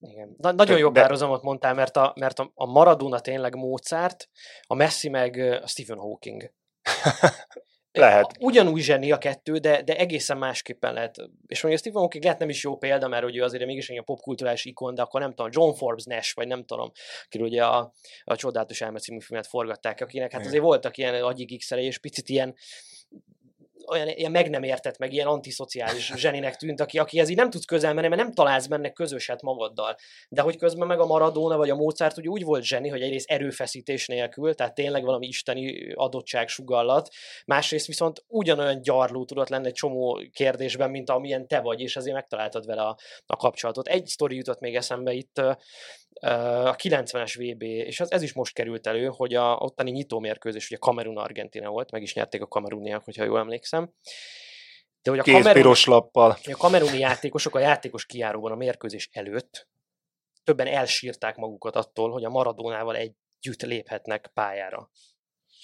[0.02, 0.36] igen.
[0.38, 4.30] Na, nagyon jó párhuzamot mondtál, mert a, mert a, a Maradona tényleg Mozart,
[4.68, 6.52] a Messi meg a Stephen Hawking.
[7.92, 8.32] lehet.
[8.40, 11.16] Ugyanúgy zseni a kettő, de, de egészen másképpen lehet.
[11.48, 14.66] És mondjuk Stephen Hawking lehet nem is jó példa, mert ugye azért mégis egy popkulturális
[14.66, 16.92] ikon, de akkor nem tudom, John Forbes Nash, vagy nem tudom,
[17.26, 21.62] akiről ugye a, a Csodálatos Elme című filmet forgatták, akinek hát azért voltak ilyen agyig
[21.70, 22.56] és picit ilyen
[23.88, 27.50] olyan ilyen meg nem értett, meg ilyen antiszociális zseninek tűnt, aki, aki ez így nem
[27.50, 29.96] tudsz közel menni, mert nem találsz benne közöset magaddal.
[30.30, 33.30] De hogy közben meg a Maradona vagy a Mozart ugye úgy volt zseni, hogy egyrészt
[33.30, 37.10] erőfeszítés nélkül, tehát tényleg valami isteni adottság sugallat,
[37.46, 42.16] másrészt viszont ugyanolyan gyarló tudott lenni egy csomó kérdésben, mint amilyen te vagy, és azért
[42.16, 43.88] megtaláltad vele a, a kapcsolatot.
[43.88, 45.42] Egy sztori jutott még eszembe itt,
[46.22, 50.78] a 90-es VB, és ez, ez is most került elő, hogy a ottani nyitómérkőzés, ugye
[50.78, 53.94] Kamerun-Argentina volt, meg is nyerték a kameruniak, hogyha jól emlékszem.
[55.02, 56.38] De hogy a, kameruni, piros lappal.
[56.44, 59.70] a kameruni játékosok a játékos kiáróban a mérkőzés előtt
[60.44, 64.90] többen elsírták magukat attól, hogy a Maradónával együtt léphetnek pályára.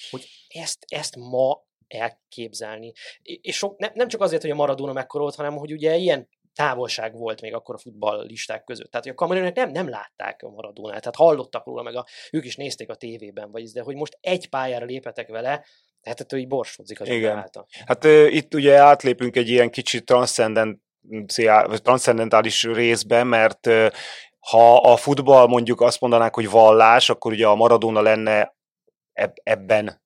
[0.10, 2.94] Hogy ezt, ezt ma elképzelni.
[3.22, 6.30] És sok, nem, nem csak azért, hogy a Maradona mekkora volt, hanem hogy ugye ilyen
[6.58, 8.92] távolság volt még akkor a futballisták között.
[8.92, 12.46] Tehát hogy a kamerőnek nem, nem látták a Maradónát, tehát hallottak róla, meg a, ők
[12.46, 15.66] is nézték a tévében, vagy de hogy most egy pályára lépetek vele,
[16.02, 17.38] tehát ettől így borsodzik az Igen.
[17.38, 17.68] Által.
[17.86, 20.06] Hát uh, itt ugye átlépünk egy ilyen kicsit
[21.84, 23.88] transzcendentális részbe, mert uh,
[24.40, 28.56] ha a futball mondjuk azt mondanák, hogy vallás, akkor ugye a Maradona lenne
[29.44, 30.02] ebben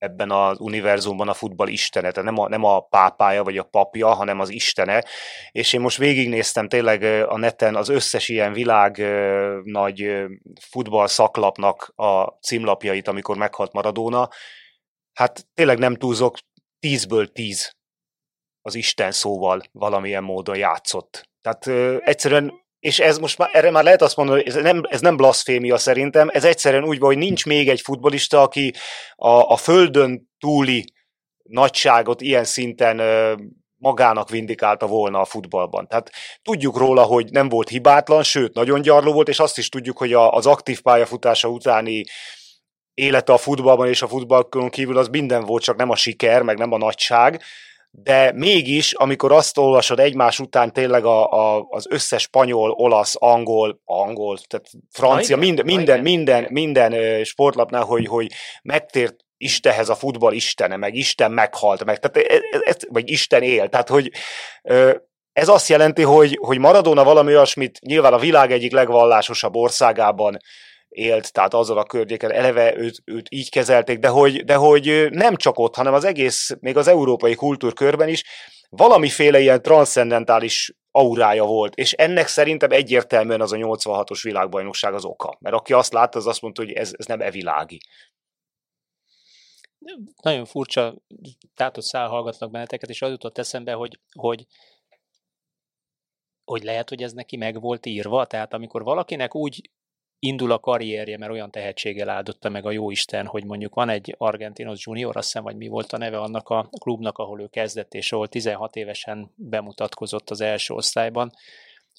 [0.00, 4.14] ebben az univerzumban a futball istene, tehát nem a, nem a pápája vagy a papja,
[4.14, 5.04] hanem az istene.
[5.50, 8.98] És én most végignéztem tényleg a neten az összes ilyen világ
[9.64, 10.26] nagy
[10.60, 14.28] futball szaklapnak a címlapjait, amikor meghalt Maradona.
[15.12, 16.38] Hát tényleg nem túlzok,
[16.78, 17.72] tízből tíz
[18.62, 21.28] az Isten szóval valamilyen módon játszott.
[21.40, 24.82] Tehát ö, egyszerűen és ez most már, erre már lehet azt mondani, hogy ez nem,
[24.88, 28.74] ez nem blaszfémia szerintem, ez egyszerűen úgy van, hogy nincs még egy futbolista, aki
[29.14, 30.84] a, a földön túli
[31.42, 33.34] nagyságot ilyen szinten ö,
[33.76, 35.86] magának vindikálta volna a futballban.
[35.86, 36.10] Tehát
[36.42, 40.12] tudjuk róla, hogy nem volt hibátlan, sőt, nagyon gyarló volt, és azt is tudjuk, hogy
[40.12, 42.04] a, az aktív pályafutása utáni
[42.94, 46.58] élete a futballban és a futballon kívül az minden volt, csak nem a siker, meg
[46.58, 47.42] nem a nagyság,
[47.90, 53.80] de mégis, amikor azt olvasod egymás után tényleg a, a, az összes spanyol, olasz, angol,
[53.84, 59.94] angol, tehát francia, Na, minden, minden, minden, minden, minden sportlapnál, hogy, hogy megtért Istenhez a
[59.94, 64.10] futball istene, meg Isten meghalt, meg, tehát ez, e, ez, vagy Isten él, tehát hogy
[65.32, 70.38] ez azt jelenti, hogy, hogy Maradona valami olyasmit nyilván a világ egyik legvallásosabb országában
[70.90, 75.36] élt, tehát azzal a környéken eleve őt, őt így kezelték, de hogy, de hogy nem
[75.36, 78.24] csak ott, hanem az egész, még az európai kultúrkörben is
[78.68, 85.36] valamiféle ilyen transzcendentális aurája volt, és ennek szerintem egyértelműen az a 86-os világbajnokság az oka.
[85.40, 87.80] Mert aki azt látta, az azt mondta, hogy ez, ez nem evilági.
[90.22, 90.94] nagyon furcsa
[91.54, 94.46] tátott szál hallgatnak benneteket, és az jutott eszembe, hogy, hogy
[96.44, 99.70] hogy lehet, hogy ez neki meg volt írva, tehát amikor valakinek úgy
[100.20, 104.86] indul a karrierje, mert olyan tehetséggel áldotta meg a jóisten, hogy mondjuk van egy Argentinos
[104.86, 108.12] Junior, azt hiszem, vagy mi volt a neve annak a klubnak, ahol ő kezdett, és
[108.12, 111.30] ahol 16 évesen bemutatkozott az első osztályban,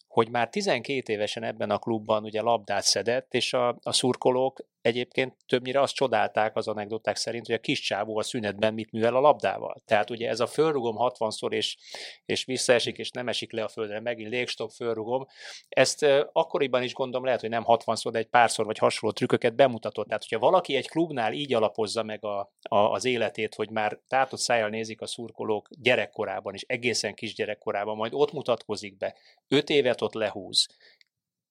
[0.07, 5.35] hogy már 12 évesen ebben a klubban ugye labdát szedett, és a, a szurkolók egyébként
[5.47, 9.19] többnyire azt csodálták az anekdoták szerint, hogy a kis csávó a szünetben mit művel a
[9.19, 9.81] labdával.
[9.85, 11.77] Tehát ugye ez a fölrugom 60-szor, és,
[12.25, 15.27] és visszaesik, és nem esik le a földre, megint légstop, fölrugom.
[15.69, 19.55] Ezt uh, akkoriban is gondolom lehet, hogy nem 60-szor, de egy párszor vagy hasonló trükköket
[19.55, 20.07] bemutatott.
[20.07, 24.39] Tehát, hogyha valaki egy klubnál így alapozza meg a, a, az életét, hogy már tátott
[24.39, 29.15] szájjal nézik a szurkolók gyerekkorában, és egészen kis gyerekkorában, majd ott mutatkozik be,
[29.47, 30.67] öt évet ott lehúz,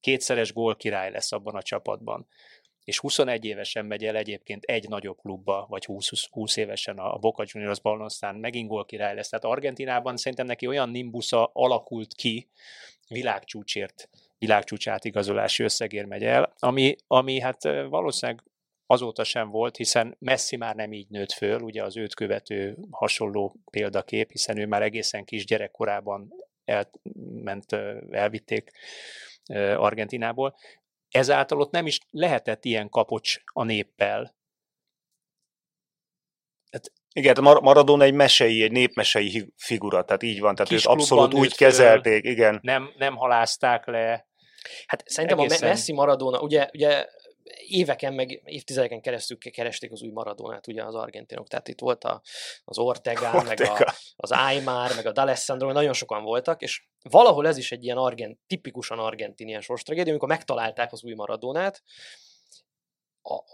[0.01, 2.27] kétszeres gól király lesz abban a csapatban
[2.90, 7.44] és 21 évesen megy el egyébként egy nagyobb klubba, vagy 20, 20 évesen a Boca
[7.46, 9.29] Juniorsban, aztán megint gól király lesz.
[9.29, 12.48] Tehát Argentinában szerintem neki olyan nimbusza alakult ki,
[13.09, 18.42] világcsúcsért, világcsúcs átigazolási összegér megy el, ami, ami hát valószínűleg
[18.87, 23.57] azóta sem volt, hiszen Messi már nem így nőtt föl, ugye az őt követő hasonló
[23.70, 26.33] példakép, hiszen ő már egészen kis gyerekkorában
[26.64, 27.72] elment,
[28.11, 28.70] elvitték
[29.76, 30.57] Argentinából
[31.11, 34.35] ezáltal ott nem is lehetett ilyen kapocs a néppel.
[36.70, 41.57] Hát, igen, Maradona egy mesei, egy népmesei figura, tehát így van, tehát őt abszolút úgy
[41.57, 42.59] kezelték, igen.
[42.62, 44.29] Nem, nem halázták le.
[44.87, 45.68] Hát szerintem egészen...
[45.68, 47.07] a Messi Maradona, ugye, ugye
[47.70, 52.22] éveken, meg évtizedeken keresztül keresték az új Maradonát ugye az argentinok, tehát itt volt a,
[52.64, 57.46] az Ortega, Ortega, meg a, az Aymar, meg a D'Alessandro, nagyon sokan voltak, és valahol
[57.46, 61.83] ez is egy ilyen argent, tipikusan argentinian sorstragédia, amikor megtalálták az új Maradonát,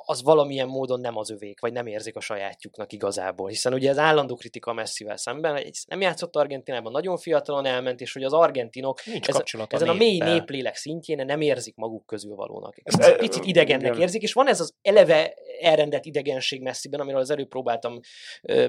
[0.07, 3.49] az valamilyen módon nem az övék, vagy nem érzik a sajátjuknak igazából.
[3.49, 8.23] Hiszen ugye ez állandó kritika Messivel szemben, nem játszott Argentinában, nagyon fiatalon elment, és hogy
[8.23, 12.75] az argentinok ez, ezen a, a mély néplélek szintjén nem érzik maguk közül valónak.
[12.83, 17.49] Ezt picit idegennek érzik, és van ez az eleve elrendelt idegenség messziben, amiről az előbb
[17.49, 18.01] próbáltam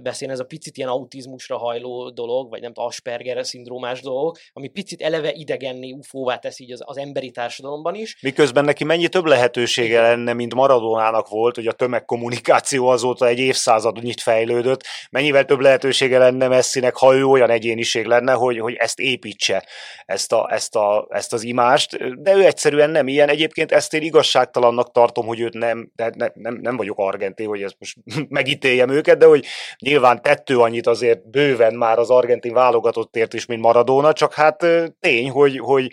[0.03, 4.67] beszélni, ez a picit ilyen autizmusra hajló dolog, vagy nem tudom, Asperger szindrómás dolog, ami
[4.67, 8.21] picit eleve idegenni, ufóvá teszi így az, az emberi társadalomban is.
[8.21, 13.39] Miközben neki mennyi több lehetősége lenne, mint Maradona Maradonának volt, hogy a tömegkommunikáció azóta egy
[13.39, 18.99] évszázadnyit fejlődött, mennyivel több lehetősége lenne Messinek, ha ő olyan egyéniség lenne, hogy, hogy ezt
[18.99, 19.65] építse,
[20.05, 23.29] ezt, a, ezt, a, ezt az imást, de ő egyszerűen nem ilyen.
[23.29, 27.61] Egyébként ezt én igazságtalannak tartom, hogy őt nem, de nem, nem, nem vagyok argentin, hogy
[27.61, 27.97] ezt most
[28.29, 29.45] megítéljem őket, de hogy
[29.79, 34.65] nyilván tettő annyit azért bőven már az argentin válogatottért is, mint Maradona, csak hát
[34.99, 35.91] tény, hogy, hogy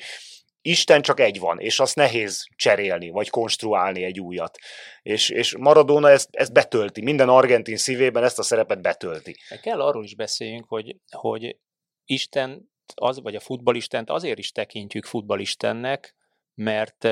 [0.67, 4.59] Isten csak egy van, és azt nehéz cserélni, vagy konstruálni egy újat.
[5.03, 9.37] És, és Maradona ezt, ezt betölti, minden argentin szívében ezt a szerepet betölti.
[9.63, 11.57] Kell arról is beszéljünk, hogy, hogy
[12.05, 16.15] Isten, az, vagy a futballistent azért is tekintjük futballistennek,
[16.55, 17.05] mert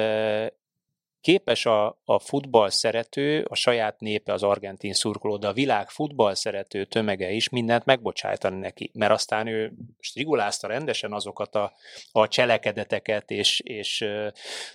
[1.22, 6.34] képes a, a futball szerető, a saját népe, az argentin szurkoló, de a világ futball
[6.34, 11.72] szerető tömege is mindent megbocsájtani neki, mert aztán ő strigulázta rendesen azokat a,
[12.12, 14.28] a cselekedeteket és, és ö,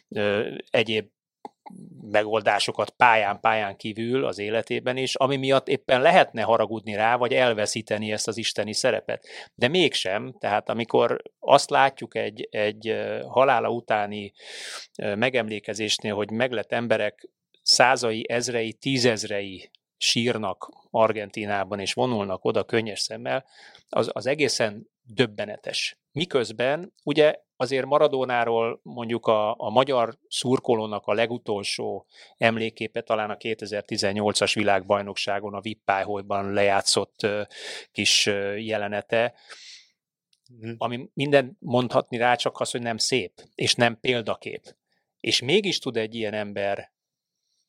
[0.10, 1.08] ö, egyéb
[2.02, 8.28] megoldásokat pályán-pályán kívül az életében is, ami miatt éppen lehetne haragudni rá, vagy elveszíteni ezt
[8.28, 9.28] az isteni szerepet.
[9.56, 12.96] De mégsem, tehát amikor azt látjuk egy, egy
[13.28, 14.34] halála utáni
[14.96, 17.30] megemlékezésnél, hogy meglett emberek
[17.62, 23.46] százai, ezrei, tízezrei sírnak Argentinában, és vonulnak oda könnyes szemmel,
[23.90, 25.98] az, az egészen döbbenetes.
[26.12, 32.06] Miközben ugye azért Maradónáról mondjuk a, a magyar szurkolónak a legutolsó
[32.38, 37.42] emléképe talán a 2018-as világbajnokságon a Vippályhojban lejátszott uh,
[37.92, 38.26] kis
[38.58, 39.34] jelenete,
[40.66, 40.74] mm.
[40.78, 44.76] ami minden mondhatni rá csak az, hogy nem szép, és nem példakép.
[45.20, 46.92] És mégis tud egy ilyen ember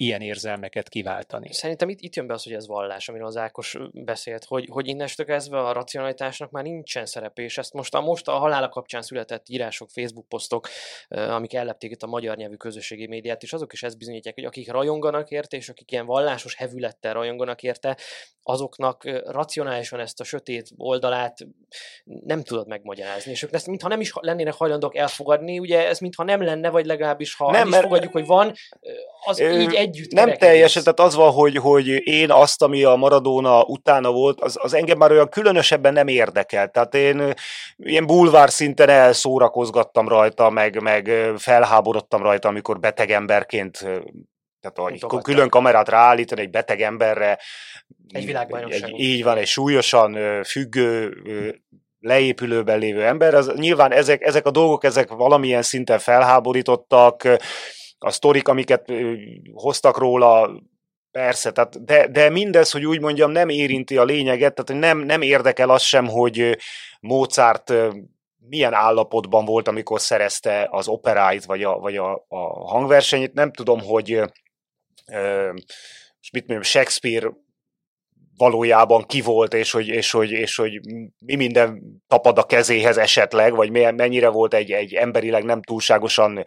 [0.01, 1.53] ilyen érzelmeket kiváltani.
[1.53, 4.89] Szerintem itt, itt jön be az, hogy ez vallás, amiről az Ákos beszélt, hogy, hogy
[4.89, 9.03] innestől kezdve a racionalitásnak már nincsen szerepe, és ezt most a, most a halála kapcsán
[9.03, 10.69] született írások, Facebook posztok,
[11.09, 14.71] amik ellepték itt a magyar nyelvű közösségi médiát, és azok is ezt bizonyítják, hogy akik
[14.71, 17.97] rajonganak érte, és akik ilyen vallásos hevülettel rajonganak érte,
[18.43, 21.39] azoknak racionálisan ezt a sötét oldalát
[22.05, 26.25] nem tudod megmagyarázni, és ők ezt mintha nem is lennének hajlandók elfogadni, ugye ez mintha
[26.25, 27.83] nem lenne, vagy legalábbis ha nem, mert...
[27.83, 28.53] fogadjuk, hogy van,
[29.25, 32.95] az ö, így együtt Nem teljesen, tehát az van, hogy, hogy én azt, ami a
[32.95, 36.69] Maradona utána volt, az, az engem már olyan különösebben nem érdekel.
[36.69, 37.35] Tehát én
[37.77, 43.87] ilyen bulvár szinten elszórakozgattam rajta, meg, meg felháborodtam rajta, amikor beteg emberként
[44.61, 47.39] tehát egy külön kamerát ráállítani egy beteg emberre,
[48.09, 48.99] egy világbajnokság.
[48.99, 51.17] Így van, egy súlyosan függő,
[52.01, 57.23] leépülőben lévő ember, az, nyilván ezek, ezek a dolgok, ezek valamilyen szinten felháborítottak,
[57.99, 58.93] a sztorik, amiket
[59.53, 60.61] hoztak róla,
[61.11, 65.23] Persze, tehát de, de mindez, hogy úgy mondjam, nem érinti a lényeget, tehát nem, nem
[65.23, 66.59] érdekel az sem, hogy
[67.01, 67.73] Mozart
[68.49, 73.33] milyen állapotban volt, amikor szerezte az operáit, vagy a, vagy a, a hangversenyét.
[73.33, 74.13] Nem tudom, hogy
[75.07, 75.53] ö,
[76.33, 77.31] mit mondjam, Shakespeare
[78.39, 80.81] valójában ki volt, és hogy, és hogy, és hogy
[81.25, 86.43] mi minden tapad a kezéhez esetleg, vagy mennyire volt egy, egy emberileg nem túlságosan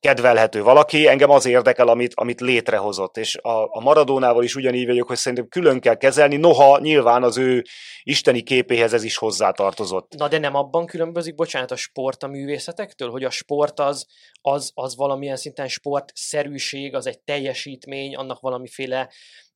[0.00, 1.08] kedvelhető valaki.
[1.08, 3.16] Engem az érdekel, amit, amit létrehozott.
[3.16, 7.38] És a, a Maradónával is ugyanígy vagyok, hogy szerintem külön kell kezelni, noha nyilván az
[7.38, 7.62] ő
[8.02, 10.14] isteni képéhez ez is hozzátartozott.
[10.16, 14.06] Na de nem abban különbözik, bocsánat, a sport a művészetektől, hogy a sport az,
[14.40, 19.10] az, az valamilyen szinten sportszerűség, az egy teljesítmény, annak valamiféle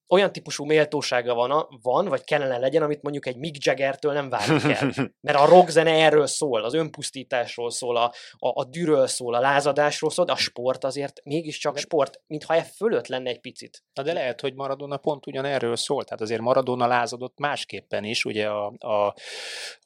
[0.08, 4.62] olyan típusú méltósága van, van, vagy kellene legyen, amit mondjuk egy Mick Jaggertől nem várunk
[4.62, 4.92] el.
[5.26, 10.10] Mert a rockzene erről szól, az önpusztításról szól, a, a, a dűről szól, a lázadásról
[10.10, 13.84] szól, de a sport azért mégiscsak sport, mintha e fölött lenne egy picit.
[13.92, 16.04] Na de lehet, hogy Maradona pont ugyan erről szól.
[16.04, 19.14] Tehát azért Maradona lázadott másképpen is, ugye a, a,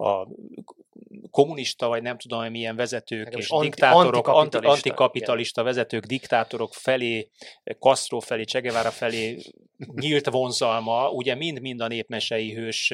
[0.04, 0.28] a
[1.30, 6.74] kommunista, vagy nem tudom, hogy milyen vezetők Nekem és anti, diktátorok, antikapitalista, antikapitalista vezetők, diktátorok
[6.74, 7.30] felé,
[7.78, 9.38] Castro felé, Csegevara felé
[9.94, 12.90] nyílt vonzalma, ugye mind-mind a népmesei hős,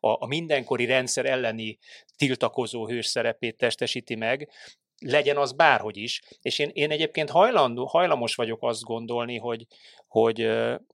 [0.00, 1.78] a, a mindenkori rendszer elleni
[2.16, 4.48] tiltakozó hős szerepét testesíti meg,
[5.04, 6.22] legyen az bárhogy is.
[6.42, 9.66] És én, én egyébként hajlandó, hajlamos vagyok azt gondolni, hogy,
[10.08, 10.40] hogy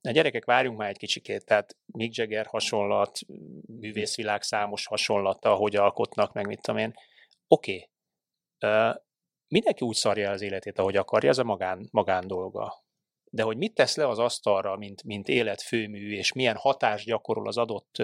[0.03, 3.19] a gyerekek várjunk már egy kicsikét, tehát Mick Jagger hasonlat,
[3.67, 6.95] művészvilág számos hasonlata, hogy alkotnak, meg mit tudom én.
[7.49, 7.89] Oké,
[8.59, 8.95] okay.
[9.49, 12.85] mindenki úgy szarja az életét, ahogy akarja, ez a magán, magán dolga
[13.33, 17.57] de hogy mit tesz le az asztalra, mint, mint életfőmű, és milyen hatást gyakorol az
[17.57, 18.03] adott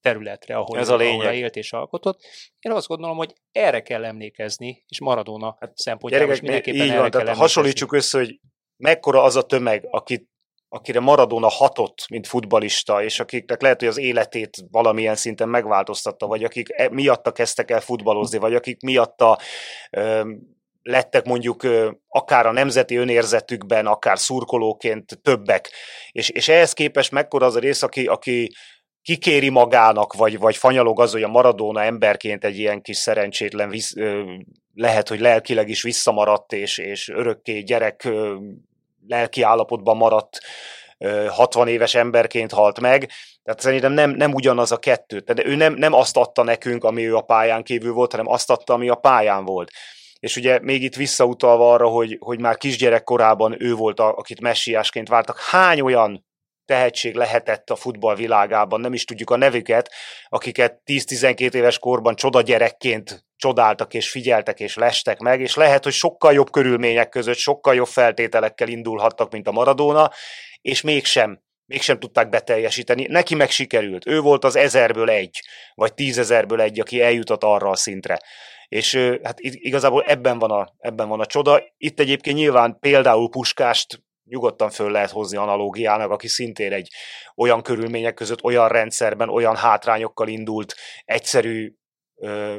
[0.00, 2.20] területre, ahol, Ez a ahol élt és alkotott,
[2.60, 7.00] én azt gondolom, hogy erre kell emlékezni, és Maradona hát, szempontjából is mindenképpen így erre
[7.00, 8.40] van, kell tehát hasonlítsuk össze, hogy
[8.76, 10.28] mekkora az a tömeg, akit
[10.68, 16.44] akire Maradona hatott, mint futbalista, és akiknek lehet, hogy az életét valamilyen szinten megváltoztatta, vagy
[16.44, 19.38] akik e, miatta kezdtek el futballozni, vagy akik miatta
[20.86, 21.66] lettek mondjuk
[22.08, 25.70] akár a nemzeti önérzetükben, akár szurkolóként többek.
[26.10, 28.52] És, és ehhez képest mekkora az a rész, aki, aki
[29.02, 33.92] kikéri magának, vagy, vagy fanyalog az, hogy a Maradona emberként egy ilyen kis szerencsétlen visz,
[34.74, 38.08] lehet, hogy lelkileg is visszamaradt, és, és örökké gyerek
[39.06, 40.38] lelki állapotban maradt
[41.28, 43.10] 60 éves emberként halt meg.
[43.42, 45.20] Tehát szerintem nem, nem ugyanaz a kettő.
[45.20, 48.50] Tehát ő nem, nem azt adta nekünk, ami ő a pályán kívül volt, hanem azt
[48.50, 49.70] adta, ami a pályán volt
[50.18, 54.40] és ugye még itt visszautalva arra, hogy, hogy már kisgyerek korában ő volt, a, akit
[54.40, 56.24] messiásként vártak, hány olyan
[56.64, 59.92] tehetség lehetett a futball világában, nem is tudjuk a nevüket,
[60.28, 65.92] akiket 10-12 éves korban csoda gyerekként csodáltak és figyeltek és lestek meg, és lehet, hogy
[65.92, 70.10] sokkal jobb körülmények között, sokkal jobb feltételekkel indulhattak, mint a Maradona,
[70.60, 73.06] és mégsem mégsem tudták beteljesíteni.
[73.08, 74.06] Neki meg sikerült.
[74.06, 75.40] Ő volt az ezerből egy,
[75.74, 78.20] vagy tízezerből egy, aki eljutott arra a szintre.
[78.68, 81.62] És hát igazából ebben van, a, ebben van a csoda.
[81.76, 86.88] Itt egyébként nyilván például Puskást nyugodtan föl lehet hozni analógiának, aki szintén egy
[87.36, 91.74] olyan körülmények között, olyan rendszerben, olyan hátrányokkal indult, egyszerű
[92.14, 92.56] ö,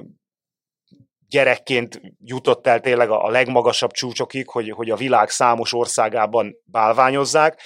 [1.27, 7.61] gyerekként jutott el tényleg a legmagasabb csúcsokig, hogy, hogy a világ számos országában bálványozzák,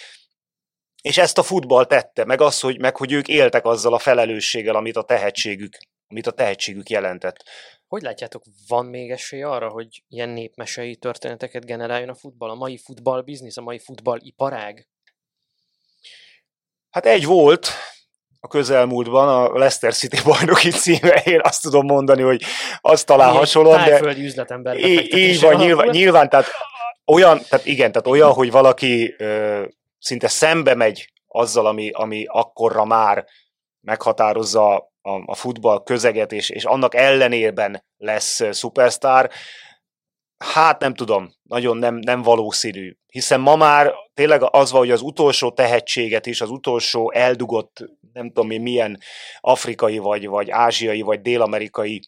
[1.01, 4.75] és ezt a futball tette, meg az, hogy, meg hogy ők éltek azzal a felelősséggel,
[4.75, 5.77] amit a tehetségük,
[6.07, 7.43] amit a tehetségük jelentett.
[7.91, 12.77] Hogy látjátok, van még esély arra, hogy ilyen népmesei történeteket generáljon a futball, a mai
[12.77, 14.87] futball biznisz, a mai futball iparág?
[16.89, 17.67] Hát egy volt
[18.39, 22.43] a közelmúltban, a Leicester City bajnoki címe, én azt tudom mondani, hogy
[22.81, 24.15] azt talán hasonló, de...
[24.17, 26.47] üzletember így, így van, nyilván, nyilván, tehát
[27.05, 29.65] olyan, tehát igen, tehát olyan, hogy valaki ö,
[29.99, 33.25] szinte szembe megy azzal, ami, ami akkorra már
[33.81, 39.31] meghatározza a, a futball közeget, és, és annak ellenében lesz szupersztár,
[40.37, 42.95] hát nem tudom, nagyon nem, nem valószínű.
[43.07, 47.77] Hiszen ma már tényleg az van, hogy az utolsó tehetséget is, az utolsó eldugott,
[48.13, 48.99] nem tudom én milyen
[49.39, 52.01] afrikai, vagy, vagy ázsiai, vagy dél-amerikai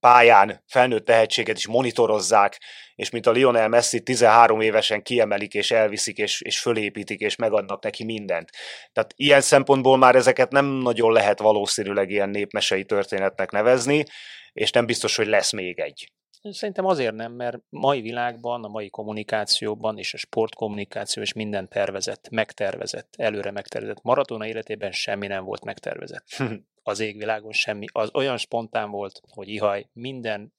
[0.00, 2.60] pályán felnőtt tehetséget is monitorozzák,
[2.96, 7.82] és mint a Lionel Messi 13 évesen kiemelik, és elviszik, és, és fölépítik, és megadnak
[7.82, 8.50] neki mindent.
[8.92, 14.04] Tehát ilyen szempontból már ezeket nem nagyon lehet valószínűleg ilyen népmesei történetnek nevezni,
[14.52, 16.10] és nem biztos, hogy lesz még egy.
[16.50, 22.28] Szerintem azért nem, mert mai világban, a mai kommunikációban és a sportkommunikáció és minden tervezett,
[22.30, 24.02] megtervezett, előre megtervezett.
[24.02, 26.26] Maratona életében semmi nem volt megtervezett.
[26.82, 27.86] Az égvilágon semmi.
[27.92, 30.52] Az olyan spontán volt, hogy ihaj, minden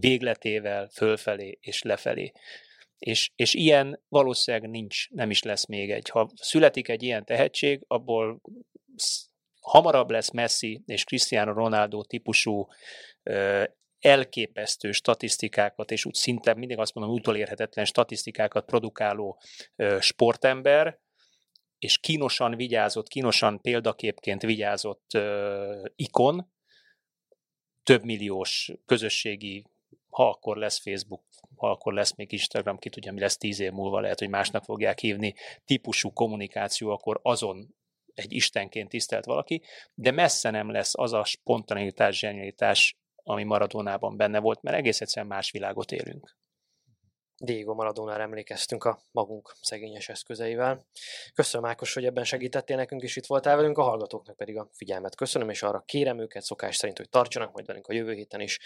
[0.00, 2.32] végletével fölfelé és lefelé.
[2.98, 6.08] És, és ilyen valószínűleg nincs, nem is lesz még egy.
[6.08, 8.40] Ha születik egy ilyen tehetség, abból
[9.60, 12.66] hamarabb lesz Messi és Cristiano Ronaldo típusú
[13.98, 19.40] elképesztő statisztikákat, és úgy szinte mindig azt mondom, utolérhetetlen statisztikákat produkáló
[19.76, 20.98] ö, sportember,
[21.78, 26.52] és kínosan vigyázott, kínosan példaképként vigyázott ö, ikon,
[27.82, 29.66] több milliós közösségi,
[30.16, 31.22] ha akkor lesz Facebook,
[31.56, 34.64] ha akkor lesz még Instagram, ki tudja, mi lesz tíz év múlva, lehet, hogy másnak
[34.64, 37.74] fogják hívni, típusú kommunikáció, akkor azon
[38.14, 39.62] egy istenként tisztelt valaki,
[39.94, 45.32] de messze nem lesz az a spontaneitás, zsenialitás, ami Maradonában benne volt, mert egész egyszerűen
[45.32, 46.36] más világot élünk.
[47.38, 50.84] Diego Maradónára emlékeztünk a magunk szegényes eszközeivel.
[51.34, 55.14] Köszönöm Ákos, hogy ebben segítettél nekünk, és itt voltál velünk, a hallgatóknak pedig a figyelmet
[55.14, 58.58] köszönöm, és arra kérem őket szokás szerint, hogy tartsanak majd velünk a jövő héten is,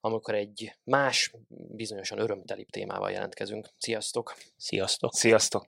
[0.00, 3.68] amikor egy más, bizonyosan örömtelibb témával jelentkezünk.
[3.78, 4.34] Sziasztok!
[4.56, 5.14] Sziasztok!
[5.14, 5.66] Sziasztok!